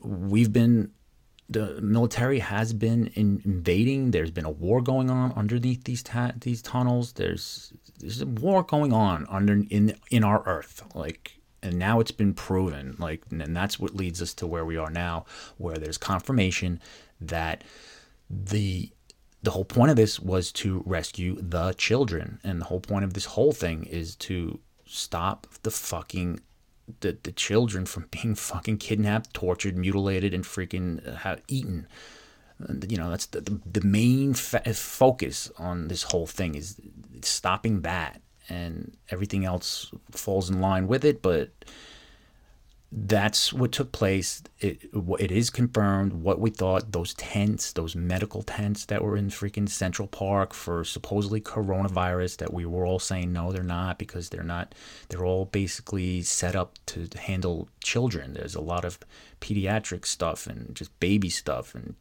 we've 0.00 0.52
been, 0.52 0.92
the 1.48 1.80
military 1.80 2.38
has 2.38 2.72
been 2.72 3.08
in, 3.08 3.42
invading. 3.44 4.12
There's 4.12 4.30
been 4.30 4.44
a 4.44 4.50
war 4.50 4.80
going 4.80 5.10
on 5.10 5.32
underneath 5.32 5.84
these 5.84 6.02
ta- 6.02 6.32
these 6.40 6.62
tunnels. 6.62 7.14
There's 7.14 7.72
there's 7.98 8.22
a 8.22 8.26
war 8.26 8.62
going 8.62 8.92
on 8.92 9.26
under 9.28 9.52
in 9.52 9.96
in 10.10 10.24
our 10.24 10.42
Earth. 10.46 10.82
Like 10.94 11.41
and 11.62 11.78
now 11.78 12.00
it's 12.00 12.10
been 12.10 12.34
proven 12.34 12.96
like 12.98 13.22
and 13.30 13.56
that's 13.56 13.78
what 13.78 13.94
leads 13.94 14.20
us 14.20 14.34
to 14.34 14.46
where 14.46 14.64
we 14.64 14.76
are 14.76 14.90
now 14.90 15.24
where 15.58 15.76
there's 15.76 15.98
confirmation 15.98 16.80
that 17.20 17.62
the 18.28 18.90
the 19.42 19.50
whole 19.50 19.64
point 19.64 19.90
of 19.90 19.96
this 19.96 20.20
was 20.20 20.52
to 20.52 20.82
rescue 20.86 21.36
the 21.40 21.72
children. 21.74 22.38
And 22.44 22.60
the 22.60 22.66
whole 22.66 22.80
point 22.80 23.04
of 23.04 23.14
this 23.14 23.24
whole 23.24 23.52
thing 23.52 23.84
is 23.84 24.14
to 24.16 24.60
stop 24.86 25.46
the 25.62 25.70
fucking 25.70 26.40
the, 27.00 27.16
the 27.22 27.32
children 27.32 27.86
from 27.86 28.06
being 28.10 28.34
fucking 28.34 28.78
kidnapped 28.78 29.34
tortured 29.34 29.76
mutilated 29.76 30.32
and 30.32 30.44
freaking 30.44 31.24
uh, 31.24 31.36
eaten. 31.48 31.86
You 32.88 32.96
know 32.96 33.10
that's 33.10 33.26
the, 33.26 33.40
the, 33.40 33.60
the 33.66 33.86
main 33.86 34.34
fa- 34.34 34.62
focus 34.74 35.50
on 35.58 35.88
this 35.88 36.04
whole 36.04 36.28
thing 36.28 36.54
is 36.54 36.80
stopping 37.22 37.80
that 37.80 38.21
and 38.52 38.96
everything 39.10 39.44
else 39.44 39.90
falls 40.10 40.50
in 40.50 40.60
line 40.60 40.86
with 40.86 41.04
it. 41.04 41.22
But 41.22 41.50
that's 42.94 43.54
what 43.54 43.72
took 43.72 43.90
place. 43.90 44.42
It, 44.60 44.90
it 45.18 45.32
is 45.32 45.48
confirmed 45.48 46.12
what 46.12 46.38
we 46.38 46.50
thought 46.50 46.92
those 46.92 47.14
tents, 47.14 47.72
those 47.72 47.96
medical 47.96 48.42
tents 48.42 48.84
that 48.86 49.02
were 49.02 49.16
in 49.16 49.30
freaking 49.30 49.68
Central 49.68 50.06
Park 50.06 50.52
for 50.52 50.84
supposedly 50.84 51.40
coronavirus, 51.40 52.36
that 52.36 52.52
we 52.52 52.66
were 52.66 52.84
all 52.84 52.98
saying 52.98 53.32
no, 53.32 53.50
they're 53.50 53.62
not 53.62 53.98
because 53.98 54.28
they're 54.28 54.42
not, 54.42 54.74
they're 55.08 55.24
all 55.24 55.46
basically 55.46 56.20
set 56.20 56.54
up 56.54 56.78
to 56.86 57.08
handle 57.18 57.68
children. 57.82 58.34
There's 58.34 58.54
a 58.54 58.60
lot 58.60 58.84
of 58.84 58.98
pediatric 59.40 60.04
stuff 60.04 60.46
and 60.46 60.74
just 60.74 60.98
baby 61.00 61.30
stuff 61.30 61.74
and 61.74 61.94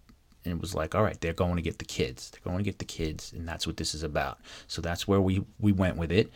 and 0.44 0.54
it 0.54 0.60
was 0.60 0.74
like, 0.74 0.96
all 0.96 1.04
right, 1.04 1.20
they're 1.22 1.34
going 1.34 1.56
to 1.56 1.62
get 1.62 1.80
the 1.80 1.86
kids. 1.86 2.30
They're 2.30 2.42
going 2.44 2.58
to 2.58 2.64
get 2.64 2.80
the 2.80 2.86
kids, 2.86 3.34
and 3.34 3.48
that's 3.48 3.68
what 3.68 3.78
this 3.78 3.94
is 3.94 4.04
about. 4.04 4.40
So 4.68 4.82
that's 4.82 5.08
where 5.08 5.22
we 5.22 5.44
we 5.60 5.72
went 5.72 5.98
with 5.98 6.12
it, 6.12 6.32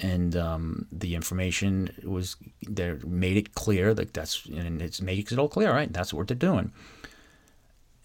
and 0.00 0.36
um, 0.36 0.86
the 0.92 1.14
information 1.14 1.90
was 2.04 2.36
there 2.62 2.98
made 3.06 3.36
it 3.36 3.54
clear 3.54 3.94
that 3.94 4.14
that's 4.14 4.44
and 4.46 4.82
it's 4.82 5.00
made 5.00 5.30
it 5.30 5.38
all 5.38 5.48
clear, 5.48 5.70
right? 5.70 5.92
That's 5.92 6.12
what 6.12 6.28
they're 6.28 6.36
doing, 6.36 6.72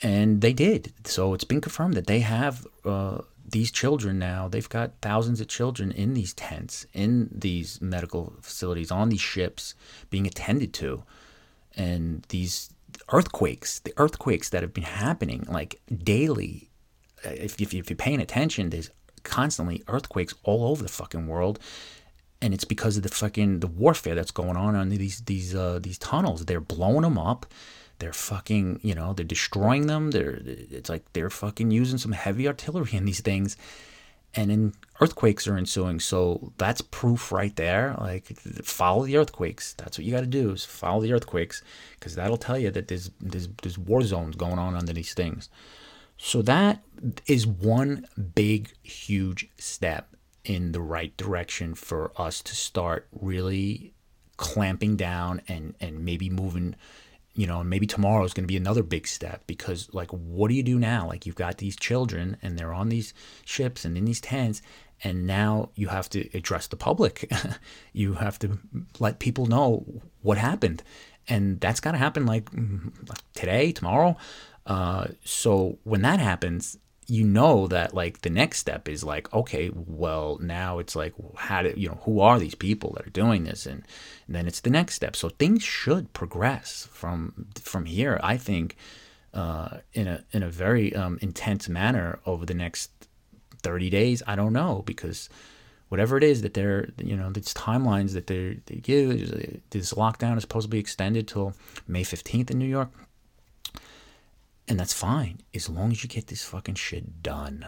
and 0.01 0.41
they 0.41 0.53
did. 0.53 0.93
So 1.05 1.33
it's 1.33 1.43
been 1.43 1.61
confirmed 1.61 1.95
that 1.95 2.07
they 2.07 2.19
have. 2.19 2.67
Uh, 2.85 3.21
these 3.45 3.71
children 3.71 4.17
now 4.17 4.47
they've 4.47 4.69
got 4.69 4.93
thousands 5.01 5.41
of 5.41 5.47
children 5.47 5.91
in 5.91 6.13
these 6.13 6.33
tents 6.33 6.87
in 6.93 7.29
these 7.31 7.79
medical 7.81 8.33
facilities 8.41 8.89
on 8.89 9.09
these 9.09 9.21
ships 9.21 9.75
being 10.09 10.25
attended 10.25 10.73
to 10.73 11.03
and 11.75 12.23
these 12.29 12.69
earthquakes 13.11 13.79
the 13.79 13.93
earthquakes 13.97 14.49
that 14.49 14.61
have 14.61 14.73
been 14.73 14.83
happening 14.83 15.45
like 15.49 15.81
daily 16.03 16.69
if, 17.23 17.59
if, 17.59 17.73
if 17.73 17.89
you're 17.89 17.97
paying 17.97 18.21
attention 18.21 18.69
there's 18.69 18.91
constantly 19.23 19.81
earthquakes 19.87 20.33
all 20.43 20.65
over 20.65 20.83
the 20.83 20.89
fucking 20.89 21.27
world 21.27 21.59
and 22.41 22.53
it's 22.53 22.65
because 22.65 22.97
of 22.97 23.03
the 23.03 23.09
fucking 23.09 23.61
the 23.61 23.67
warfare 23.67 24.15
that's 24.15 24.31
going 24.31 24.57
on 24.57 24.75
on 24.75 24.89
these 24.89 25.21
these 25.21 25.55
uh, 25.55 25.79
these 25.81 25.97
tunnels 25.97 26.45
they're 26.45 26.59
blowing 26.59 27.01
them 27.03 27.17
up 27.17 27.45
they're 27.99 28.13
fucking, 28.13 28.81
you 28.83 28.95
know, 28.95 29.13
they're 29.13 29.25
destroying 29.25 29.87
them. 29.87 30.11
They're 30.11 30.39
it's 30.43 30.89
like 30.89 31.05
they're 31.13 31.29
fucking 31.29 31.71
using 31.71 31.97
some 31.97 32.11
heavy 32.11 32.47
artillery 32.47 32.93
in 32.93 33.05
these 33.05 33.21
things. 33.21 33.55
And 34.35 34.49
then 34.49 34.73
earthquakes 34.99 35.47
are 35.47 35.57
ensuing. 35.57 35.99
So 35.99 36.53
that's 36.57 36.81
proof 36.81 37.31
right 37.31 37.55
there. 37.55 37.95
Like 37.99 38.35
follow 38.63 39.05
the 39.05 39.17
earthquakes. 39.17 39.73
That's 39.73 39.97
what 39.97 40.05
you 40.05 40.11
got 40.11 40.21
to 40.21 40.27
do 40.27 40.51
is 40.51 40.65
follow 40.65 41.01
the 41.01 41.13
earthquakes 41.13 41.61
because 41.99 42.15
that'll 42.15 42.37
tell 42.37 42.57
you 42.57 42.71
that 42.71 42.87
there's, 42.87 43.11
there's 43.21 43.47
there's 43.61 43.77
war 43.77 44.01
zones 44.01 44.35
going 44.35 44.57
on 44.59 44.75
under 44.75 44.93
these 44.93 45.13
things. 45.13 45.49
So 46.17 46.41
that 46.43 46.81
is 47.27 47.45
one 47.45 48.07
big 48.33 48.71
huge 48.81 49.49
step 49.57 50.15
in 50.45 50.71
the 50.71 50.81
right 50.81 51.15
direction 51.17 51.75
for 51.75 52.11
us 52.17 52.41
to 52.43 52.55
start 52.55 53.07
really 53.11 53.93
clamping 54.37 54.95
down 54.95 55.41
and 55.47 55.75
and 55.79 56.03
maybe 56.03 56.29
moving 56.29 56.75
you 57.35 57.47
know, 57.47 57.63
maybe 57.63 57.87
tomorrow 57.87 58.23
is 58.23 58.33
going 58.33 58.43
to 58.43 58.51
be 58.51 58.57
another 58.57 58.83
big 58.83 59.07
step 59.07 59.43
because, 59.47 59.89
like, 59.91 60.11
what 60.11 60.49
do 60.49 60.53
you 60.53 60.63
do 60.63 60.77
now? 60.77 61.07
Like, 61.07 61.25
you've 61.25 61.35
got 61.35 61.57
these 61.57 61.75
children 61.75 62.37
and 62.41 62.57
they're 62.57 62.73
on 62.73 62.89
these 62.89 63.13
ships 63.43 63.85
and 63.85 63.97
in 63.97 64.05
these 64.05 64.21
tents, 64.21 64.61
and 65.03 65.25
now 65.25 65.69
you 65.75 65.87
have 65.87 66.09
to 66.09 66.29
address 66.37 66.67
the 66.67 66.75
public. 66.75 67.31
you 67.93 68.13
have 68.13 68.37
to 68.39 68.59
let 68.99 69.19
people 69.19 69.47
know 69.47 69.85
what 70.21 70.37
happened. 70.37 70.83
And 71.27 71.59
that's 71.59 71.79
got 71.79 71.93
to 71.93 71.97
happen 71.97 72.25
like 72.25 72.49
today, 73.33 73.71
tomorrow. 73.71 74.15
Uh, 74.65 75.07
so 75.23 75.79
when 75.83 76.01
that 76.03 76.19
happens, 76.19 76.77
you 77.07 77.23
know 77.23 77.67
that 77.67 77.93
like 77.93 78.21
the 78.21 78.29
next 78.29 78.59
step 78.59 78.87
is 78.87 79.03
like 79.03 79.33
okay 79.33 79.71
well 79.73 80.37
now 80.41 80.79
it's 80.79 80.95
like 80.95 81.13
how 81.35 81.61
do 81.61 81.73
you 81.75 81.89
know 81.89 81.99
who 82.03 82.19
are 82.19 82.39
these 82.39 82.55
people 82.55 82.93
that 82.93 83.07
are 83.07 83.11
doing 83.11 83.43
this? 83.43 83.65
And, 83.65 83.83
and 84.27 84.35
then 84.35 84.47
it's 84.47 84.61
the 84.61 84.69
next 84.69 84.95
step. 84.95 85.15
So 85.15 85.29
things 85.29 85.63
should 85.63 86.13
progress 86.13 86.87
from 86.91 87.47
from 87.55 87.85
here 87.85 88.19
i 88.23 88.37
think 88.37 88.77
uh, 89.33 89.77
in 89.93 90.07
a 90.07 90.23
in 90.31 90.43
a 90.43 90.49
very 90.49 90.95
um, 90.95 91.17
intense 91.21 91.67
manner 91.67 92.19
over 92.25 92.45
the 92.45 92.53
next 92.53 92.91
30 93.63 93.89
days. 93.89 94.21
I 94.27 94.35
don't 94.35 94.53
know 94.53 94.83
because 94.85 95.29
whatever 95.89 96.17
it 96.17 96.23
is 96.23 96.41
that 96.43 96.53
they're 96.53 96.89
you 96.97 97.15
know 97.15 97.31
these 97.31 97.53
timelines 97.53 98.13
that 98.13 98.27
they 98.27 98.59
they 98.65 98.75
give 98.75 99.09
this 99.71 99.93
lockdown 99.93 100.37
is 100.37 100.41
supposed 100.41 100.65
to 100.65 100.69
be 100.69 100.79
extended 100.79 101.27
till 101.27 101.53
may 101.87 102.03
15th 102.03 102.49
in 102.49 102.57
new 102.57 102.65
york 102.65 102.89
and 104.67 104.79
that's 104.79 104.93
fine 104.93 105.39
as 105.53 105.69
long 105.69 105.91
as 105.91 106.03
you 106.03 106.09
get 106.09 106.27
this 106.27 106.43
fucking 106.43 106.75
shit 106.75 107.21
done. 107.21 107.65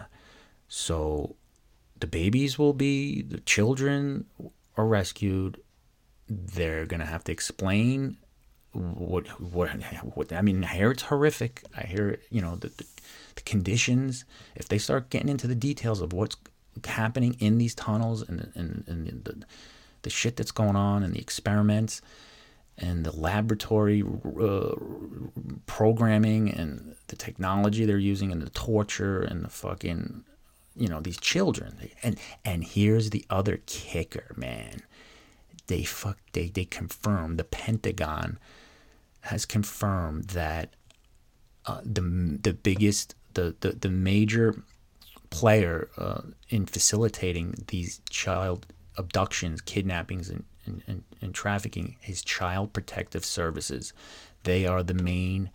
So 0.68 1.36
the 1.98 2.06
babies 2.06 2.58
will 2.58 2.72
be, 2.72 3.22
the 3.22 3.40
children 3.40 4.26
are 4.76 4.86
rescued. 4.86 5.60
They're 6.28 6.86
going 6.86 7.00
to 7.00 7.06
have 7.06 7.24
to 7.24 7.32
explain 7.32 8.16
what, 8.72 9.26
what, 9.40 9.70
what, 10.16 10.32
I 10.32 10.42
mean, 10.42 10.64
I 10.64 10.68
hear 10.68 10.90
it's 10.90 11.04
horrific. 11.04 11.62
I 11.76 11.86
hear, 11.86 12.18
you 12.30 12.40
know, 12.40 12.56
the, 12.56 12.68
the, 12.68 12.84
the 13.36 13.42
conditions. 13.42 14.24
If 14.54 14.68
they 14.68 14.78
start 14.78 15.10
getting 15.10 15.28
into 15.28 15.46
the 15.46 15.54
details 15.54 16.00
of 16.00 16.12
what's 16.12 16.36
happening 16.84 17.36
in 17.38 17.58
these 17.58 17.74
tunnels 17.74 18.22
and, 18.28 18.52
and, 18.54 18.84
and 18.86 19.24
the, 19.24 19.44
the 20.02 20.10
shit 20.10 20.36
that's 20.36 20.50
going 20.50 20.76
on 20.76 21.02
and 21.02 21.14
the 21.14 21.20
experiments, 21.20 22.02
and 22.78 23.04
the 23.04 23.16
laboratory 23.16 24.02
uh, 24.40 24.74
programming 25.66 26.50
and 26.50 26.94
the 27.08 27.16
technology 27.16 27.84
they're 27.84 27.98
using 27.98 28.32
and 28.32 28.42
the 28.42 28.50
torture 28.50 29.22
and 29.22 29.44
the 29.44 29.48
fucking 29.48 30.24
you 30.76 30.88
know 30.88 31.00
these 31.00 31.18
children. 31.18 31.90
And 32.02 32.18
and 32.44 32.64
here's 32.64 33.10
the 33.10 33.24
other 33.30 33.60
kicker 33.66 34.34
man. 34.36 34.82
They 35.66 35.84
fuck 35.84 36.18
they 36.32 36.48
they 36.48 36.64
confirm 36.64 37.36
the 37.36 37.44
pentagon 37.44 38.38
has 39.22 39.44
confirmed 39.44 40.24
that 40.28 40.74
uh, 41.64 41.80
the 41.84 42.38
the 42.42 42.52
biggest 42.52 43.14
the 43.34 43.54
the, 43.60 43.72
the 43.72 43.90
major 43.90 44.62
player 45.30 45.88
uh, 45.98 46.22
in 46.48 46.66
facilitating 46.66 47.54
these 47.68 48.00
child 48.08 48.66
abductions 48.96 49.60
kidnappings 49.60 50.30
and 50.30 50.44
and, 50.66 50.82
and, 50.86 51.04
and 51.20 51.34
trafficking 51.34 51.96
is 52.06 52.22
Child 52.22 52.72
Protective 52.72 53.24
Services. 53.24 53.92
They 54.42 54.66
are 54.66 54.82
the 54.82 54.94
main 54.94 55.50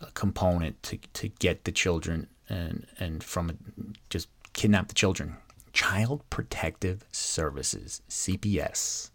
uh, 0.00 0.06
component 0.14 0.82
to, 0.84 0.98
to 1.14 1.28
get 1.28 1.64
the 1.64 1.72
children 1.72 2.28
and 2.48 2.86
and 2.98 3.24
from 3.24 3.58
just 4.10 4.28
kidnap 4.52 4.88
the 4.88 4.94
children. 4.94 5.36
Child 5.72 6.22
Protective 6.30 7.04
Services, 7.10 8.02
CPS. 8.08 9.10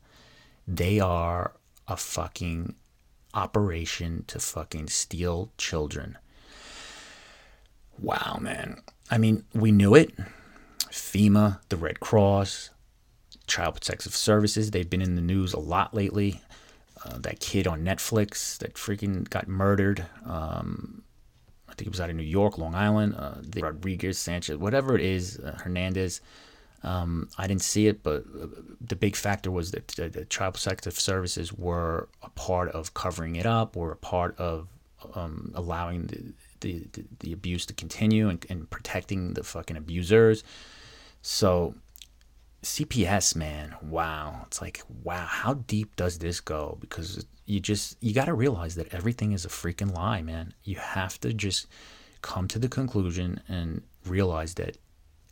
They 0.67 1.00
are 1.00 1.53
a 1.88 1.95
fucking 1.95 2.75
operation 3.33 4.25
to 4.27 4.39
fucking 4.39 4.88
steal 4.88 5.51
children. 5.57 6.17
Wow, 7.98 8.39
man. 8.41 8.81
I 9.09 9.17
mean, 9.17 9.45
we 9.53 9.71
knew 9.71 9.95
it. 9.95 10.13
FEMA, 10.91 11.59
the 11.69 11.77
Red 11.77 12.00
Cross, 12.00 12.71
Child 13.50 13.75
Protective 13.75 14.15
Services. 14.15 14.72
They've 14.72 14.89
been 14.89 15.01
in 15.01 15.15
the 15.15 15.22
news 15.22 15.53
a 15.53 15.60
lot 15.60 15.94
lately. 15.94 16.41
Uh, 17.06 17.18
that 17.20 17.39
kid 17.39 17.65
on 17.68 17.84
Netflix 17.84 18.58
that 18.60 18.74
freaking 18.75 19.29
got 19.29 19.48
murdered. 19.48 20.06
Um, 20.25 21.03
I 21.68 21.74
think 21.74 21.88
it 21.88 21.91
was 21.91 22.01
out 22.01 22.10
of 22.10 22.15
New 22.15 22.24
York, 22.24 22.58
Long 22.58 22.75
Island. 22.75 23.15
Uh, 23.18 23.36
Rodriguez, 23.58 24.18
Sanchez, 24.18 24.58
whatever 24.58 24.96
it 24.96 25.01
is, 25.01 25.39
uh, 25.39 25.58
Hernandez. 25.63 26.22
Um, 26.84 27.29
I 27.38 27.48
didn't 27.48 27.62
see 27.62 27.88
it, 27.88 28.03
but 28.03 28.24
uh, 28.41 28.48
the 28.79 28.96
big 28.96 29.15
factor 29.15 29.51
was 29.51 29.72
that 29.72 29.88
the 29.88 30.25
Child 30.25 30.56
Protective 30.56 31.00
Services 31.00 31.51
were 31.53 32.08
a 32.22 32.29
part 32.32 32.70
of 32.70 32.94
covering 32.94 33.36
it 33.36 33.46
up, 33.46 33.75
or 33.75 33.91
a 33.91 33.98
part 33.98 34.38
of 34.38 34.68
um, 35.15 35.51
allowing 35.56 36.08
the, 36.08 36.34
the, 36.62 36.88
the, 36.94 37.06
the, 37.20 37.34
abuse 37.34 37.65
to 37.65 37.74
continue 37.74 38.29
and, 38.29 38.46
and 38.50 38.70
protecting 38.70 39.34
the 39.34 39.44
fucking 39.44 39.77
abusers. 39.77 40.44
So 41.22 41.75
CPS, 42.62 43.36
man, 43.36 43.75
wow. 43.82 44.44
It's 44.48 44.62
like, 44.62 44.82
wow, 45.04 45.25
how 45.25 45.54
deep 45.54 45.96
does 45.96 46.20
this 46.20 46.39
go? 46.42 46.78
Because 46.82 47.25
you 47.46 47.60
just, 47.60 47.98
you 48.01 48.13
got 48.13 48.25
to 48.25 48.34
realize 48.34 48.75
that 48.75 48.94
everything 48.94 49.32
is 49.32 49.46
a 49.46 49.50
freaking 49.50 49.96
lie, 49.96 50.22
man. 50.22 50.54
You 50.63 50.75
have 50.75 51.20
to 51.22 51.34
just 51.34 51.68
come 52.22 52.48
to 52.50 52.60
the 52.60 52.68
conclusion 52.68 53.42
and 53.48 53.82
realize 54.06 54.56
that 54.56 54.78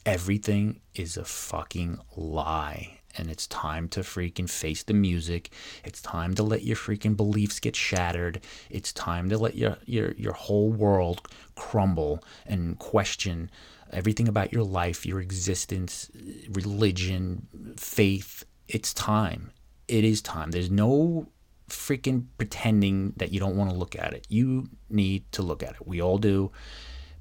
everything 0.06 0.80
is 0.96 1.18
a 1.18 1.26
fucking 1.26 2.00
lie. 2.16 3.00
And 3.18 3.30
it's 3.30 3.48
time 3.48 3.90
to 3.90 4.02
freaking 4.02 4.50
face 4.50 4.84
the 4.84 4.94
music. 4.94 5.50
It's 5.84 6.02
time 6.02 6.34
to 6.36 6.44
let 6.44 6.64
your 6.64 6.76
freaking 6.76 7.18
beliefs 7.18 7.60
get 7.60 7.76
shattered. 7.76 8.42
It's 8.70 8.94
time 8.94 9.30
to 9.30 9.38
let 9.38 9.56
your, 9.56 9.78
your, 9.86 10.12
your 10.14 10.34
whole 10.34 10.72
world 10.72 11.28
crumble 11.56 12.24
and 12.46 12.78
question 12.78 13.50
everything 13.92 14.28
about 14.28 14.54
your 14.54 14.64
life, 14.64 15.06
your 15.06 15.22
existence, 15.22 16.10
religion, 16.50 17.76
faith. 17.78 18.44
It's 18.68 18.94
time. 18.94 19.52
It 19.88 20.04
is 20.04 20.22
time. 20.22 20.52
There's 20.52 20.72
no 20.72 21.28
freaking 21.70 22.26
pretending 22.38 23.14
that 23.18 23.32
you 23.32 23.40
don't 23.40 23.58
want 23.58 23.70
to 23.70 23.76
look 23.76 23.96
at 23.96 24.14
it. 24.14 24.26
You 24.30 24.70
need 24.90 25.30
to 25.34 25.42
look 25.42 25.64
at 25.64 25.72
it. 25.72 25.88
We 25.88 26.02
all 26.02 26.18
do 26.18 26.52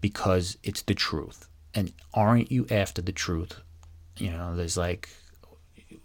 because 0.01 0.57
it's 0.63 0.83
the 0.83 0.95
truth. 0.95 1.49
And 1.75 1.93
aren't 2.15 2.51
you 2.51 2.67
after 2.71 3.03
the 3.03 3.13
truth? 3.13 3.61
You 4.19 4.31
know, 4.31 4.57
there's 4.57 4.77
like, 4.77 5.09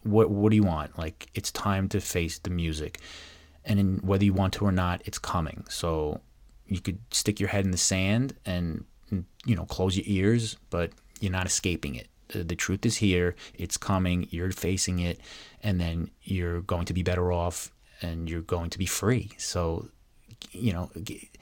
what 0.03 0.29
what 0.29 0.49
do 0.49 0.55
you 0.55 0.63
want? 0.63 0.97
Like, 0.97 1.29
it's 1.33 1.51
time 1.51 1.87
to 1.89 2.01
face 2.01 2.39
the 2.39 2.49
music, 2.49 2.99
and 3.63 3.79
in, 3.79 3.97
whether 3.97 4.25
you 4.25 4.33
want 4.33 4.53
to 4.55 4.65
or 4.65 4.71
not, 4.71 5.01
it's 5.05 5.19
coming. 5.19 5.65
So 5.69 6.19
you 6.65 6.81
could 6.81 6.99
stick 7.11 7.39
your 7.39 7.49
head 7.49 7.65
in 7.65 7.71
the 7.71 7.77
sand 7.77 8.35
and 8.45 8.85
you 9.45 9.55
know, 9.55 9.65
close 9.65 9.97
your 9.97 10.05
ears, 10.07 10.57
but 10.69 10.91
you're 11.19 11.31
not 11.31 11.45
escaping 11.45 11.95
it. 11.95 12.07
The, 12.29 12.43
the 12.43 12.55
truth 12.55 12.85
is 12.85 12.97
here. 12.97 13.35
It's 13.53 13.77
coming. 13.77 14.27
You're 14.29 14.51
facing 14.51 14.99
it, 14.99 15.19
and 15.61 15.79
then 15.79 16.11
you're 16.23 16.61
going 16.61 16.85
to 16.85 16.93
be 16.93 17.03
better 17.03 17.31
off, 17.31 17.71
and 18.01 18.29
you're 18.29 18.41
going 18.41 18.69
to 18.71 18.77
be 18.77 18.85
free. 18.85 19.31
So, 19.37 19.89
you 20.51 20.73
know, 20.73 20.91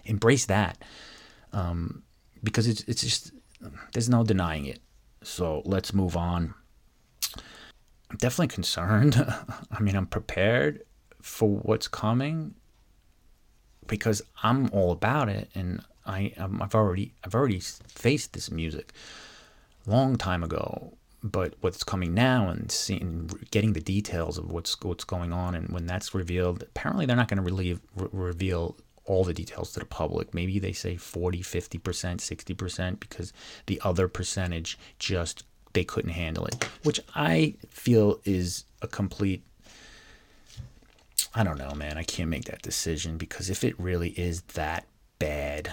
embrace 0.05 0.45
that. 0.45 0.77
Um, 1.51 2.03
because 2.43 2.67
it's 2.67 2.83
it's 2.83 3.01
just 3.01 3.31
there's 3.93 4.09
no 4.09 4.23
denying 4.23 4.65
it. 4.65 4.79
So 5.23 5.61
let's 5.65 5.93
move 5.93 6.15
on. 6.15 6.53
I'm 8.09 8.17
definitely 8.17 8.47
concerned. 8.47 9.15
I 9.71 9.79
mean, 9.79 9.95
I'm 9.95 10.07
prepared 10.07 10.83
for 11.21 11.49
what's 11.49 11.87
coming 11.87 12.55
because 13.87 14.21
I'm 14.43 14.69
all 14.71 14.91
about 14.91 15.29
it, 15.29 15.49
and 15.53 15.81
I 16.09 16.33
I've 16.37 16.75
already 16.75 17.13
I've 17.23 17.35
already 17.35 17.59
faced 17.59 18.33
this 18.33 18.51
music 18.51 18.93
long 19.85 20.17
time 20.17 20.43
ago. 20.43 20.93
But 21.21 21.55
what's 21.59 21.83
coming 21.83 22.13
now 22.13 22.47
and 22.47 22.71
seeing, 22.71 23.29
getting 23.51 23.73
the 23.73 23.81
details 23.81 24.37
of 24.37 24.51
what's 24.51 24.79
what's 24.81 25.03
going 25.03 25.33
on, 25.33 25.53
and 25.53 25.67
when 25.67 25.85
that's 25.85 26.15
revealed, 26.15 26.63
apparently 26.63 27.05
they're 27.05 27.17
not 27.17 27.27
going 27.27 27.43
to 27.45 27.53
re- 27.53 27.79
reveal 28.13 28.77
all 29.03 29.25
the 29.25 29.33
details 29.33 29.73
to 29.73 29.79
the 29.79 29.85
public. 29.85 30.33
Maybe 30.33 30.59
they 30.59 30.71
say 30.71 30.95
40, 30.95 31.39
50%, 31.39 31.79
60% 31.79 32.99
because 32.99 33.33
the 33.65 33.81
other 33.83 34.07
percentage 34.07 34.77
just 34.97 35.43
they 35.73 35.83
couldn't 35.83 36.11
handle 36.11 36.45
it, 36.45 36.63
which 36.83 37.01
I 37.15 37.55
feel 37.67 38.21
is 38.23 38.63
a 38.81 38.87
complete 38.87 39.43
I 41.35 41.43
don't 41.43 41.59
know, 41.59 41.73
man. 41.75 41.97
I 41.97 42.03
can't 42.03 42.29
make 42.29 42.45
that 42.45 42.61
decision 42.61 43.17
because 43.17 43.49
if 43.49 43.63
it 43.63 43.79
really 43.79 44.09
is 44.09 44.41
that 44.53 44.85
bad, 45.19 45.71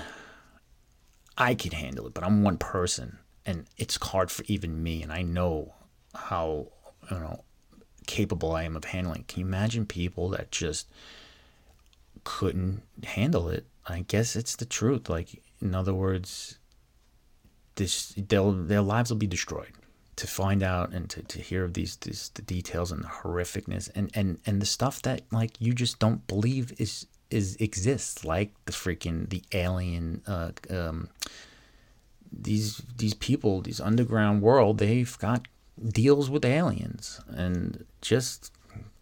I 1.39 1.55
could 1.55 1.75
handle 1.75 2.07
it, 2.07 2.15
but 2.15 2.25
I'm 2.25 2.43
one 2.43 2.59
person 2.59 3.19
and 3.45 3.67
it's 3.77 3.97
hard 4.03 4.31
for 4.31 4.45
even 4.47 4.83
me 4.83 5.03
and 5.03 5.13
I 5.13 5.23
know 5.23 5.75
how, 6.15 6.69
you 7.11 7.19
know, 7.19 7.45
capable 8.07 8.53
I 8.53 8.63
am 8.63 8.77
of 8.77 8.85
handling. 8.85 9.25
Can 9.29 9.41
you 9.41 9.47
imagine 9.47 9.87
people 9.87 10.29
that 10.31 10.51
just 10.51 10.89
couldn't 12.27 12.83
handle 13.05 13.49
it. 13.49 13.65
I 13.87 14.01
guess 14.01 14.35
it's 14.37 14.57
the 14.57 14.67
truth. 14.67 15.09
Like 15.09 15.43
in 15.63 15.75
other 15.75 15.95
words, 15.95 16.59
this 17.77 18.13
they'll, 18.17 18.53
their 18.53 18.83
lives 18.83 19.11
will 19.11 19.17
be 19.17 19.29
destroyed 19.29 19.73
to 20.17 20.27
find 20.27 20.63
out 20.63 20.93
and 20.93 21.09
to, 21.11 21.23
to 21.23 21.41
hear 21.41 21.65
of 21.65 21.75
these, 21.75 21.97
these 21.97 22.31
the 22.35 22.43
details 22.43 22.91
and 22.91 23.05
the 23.05 23.09
horrificness 23.09 23.89
and, 23.95 24.11
and 24.15 24.39
and 24.45 24.61
the 24.61 24.67
stuff 24.67 25.03
that 25.03 25.23
like 25.31 25.53
you 25.61 25.73
just 25.73 25.99
don't 25.99 26.27
believe 26.27 26.73
is 26.81 27.07
is 27.31 27.57
exists 27.57 28.25
like 28.25 28.53
the 28.67 28.73
freaking 28.73 29.29
the 29.29 29.43
alien 29.53 30.23
uh, 30.27 30.51
um, 30.71 31.09
these 32.33 32.83
these 32.97 33.15
people 33.15 33.61
these 33.63 33.81
underground 33.81 34.43
world 34.43 34.79
they've 34.79 35.19
got 35.19 35.47
deals 35.83 36.31
with 36.31 36.45
aliens. 36.45 37.21
And 37.29 37.85
just 38.01 38.53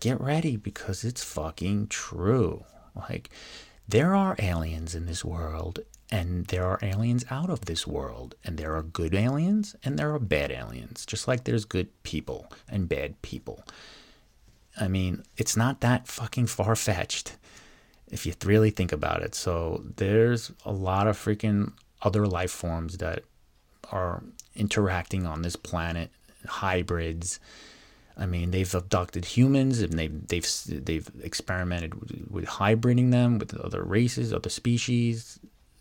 get 0.00 0.20
ready 0.20 0.56
because 0.56 1.04
it's 1.04 1.22
fucking 1.22 1.88
true. 1.88 2.64
Like, 2.94 3.30
there 3.88 4.14
are 4.14 4.36
aliens 4.38 4.94
in 4.94 5.06
this 5.06 5.24
world, 5.24 5.80
and 6.10 6.46
there 6.46 6.64
are 6.64 6.78
aliens 6.82 7.24
out 7.30 7.50
of 7.50 7.62
this 7.62 7.86
world, 7.86 8.34
and 8.44 8.56
there 8.56 8.74
are 8.74 8.82
good 8.82 9.14
aliens 9.14 9.74
and 9.84 9.98
there 9.98 10.14
are 10.14 10.18
bad 10.18 10.50
aliens, 10.50 11.04
just 11.06 11.26
like 11.26 11.44
there's 11.44 11.64
good 11.64 11.88
people 12.02 12.50
and 12.68 12.88
bad 12.88 13.20
people. 13.22 13.64
I 14.80 14.88
mean, 14.88 15.22
it's 15.36 15.56
not 15.56 15.80
that 15.80 16.08
fucking 16.08 16.46
far 16.46 16.76
fetched 16.76 17.36
if 18.10 18.26
you 18.26 18.34
really 18.44 18.70
think 18.70 18.92
about 18.92 19.22
it. 19.22 19.34
So, 19.34 19.84
there's 19.96 20.52
a 20.64 20.72
lot 20.72 21.06
of 21.06 21.16
freaking 21.16 21.72
other 22.02 22.26
life 22.26 22.50
forms 22.50 22.98
that 22.98 23.24
are 23.90 24.22
interacting 24.54 25.26
on 25.26 25.42
this 25.42 25.56
planet, 25.56 26.10
hybrids 26.46 27.40
I 28.16 28.26
mean, 28.26 28.50
they've 28.52 28.74
abducted 28.74 29.24
humans 29.24 29.80
and 29.80 29.98
they've 29.98 30.26
they've 30.28 30.48
they've 30.66 31.10
experimented 31.22 31.94
with, 31.94 32.30
with 32.30 32.44
hybriding 32.46 33.10
them 33.10 33.38
with 33.38 33.54
other 33.58 33.82
races, 33.82 34.32
other 34.32 34.50
species. 34.50 35.40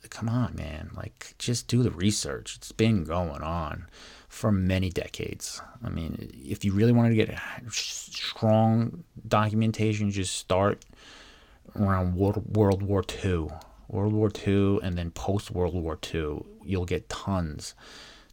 Come 0.10 0.28
on, 0.28 0.56
man! 0.56 0.92
Like, 0.96 1.36
just 1.38 1.68
do 1.68 1.82
the 1.84 1.92
research. 1.92 2.56
It's 2.58 2.72
been 2.72 3.04
going 3.04 3.42
on 3.42 3.88
for 4.28 4.52
many 4.52 4.90
decades. 4.90 5.62
I 5.84 5.90
mean, 5.90 6.32
if 6.34 6.66
you 6.66 6.74
really 6.74 6.92
wanted 6.92 7.10
to 7.10 7.16
get 7.16 7.40
strong 7.72 9.04
documentation, 9.28 10.12
just 10.12 10.36
start 10.36 10.84
around 11.80 12.16
World, 12.16 12.56
World 12.56 12.84
War 12.84 13.04
II, 13.24 13.48
World 13.88 14.14
War 14.14 14.32
II, 14.46 14.80
and 14.82 14.98
then 14.98 15.12
post 15.12 15.52
World 15.52 15.74
War 15.74 15.98
II. 16.14 16.44
You'll 16.64 16.86
get 16.86 17.10
tons 17.10 17.76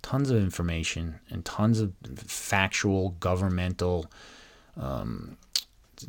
tons 0.03 0.31
of 0.31 0.39
information 0.39 1.21
and 1.31 1.45
tons 1.45 1.81
of 1.81 1.93
factual 2.17 3.11
governmental 3.21 4.07
um, 4.77 5.37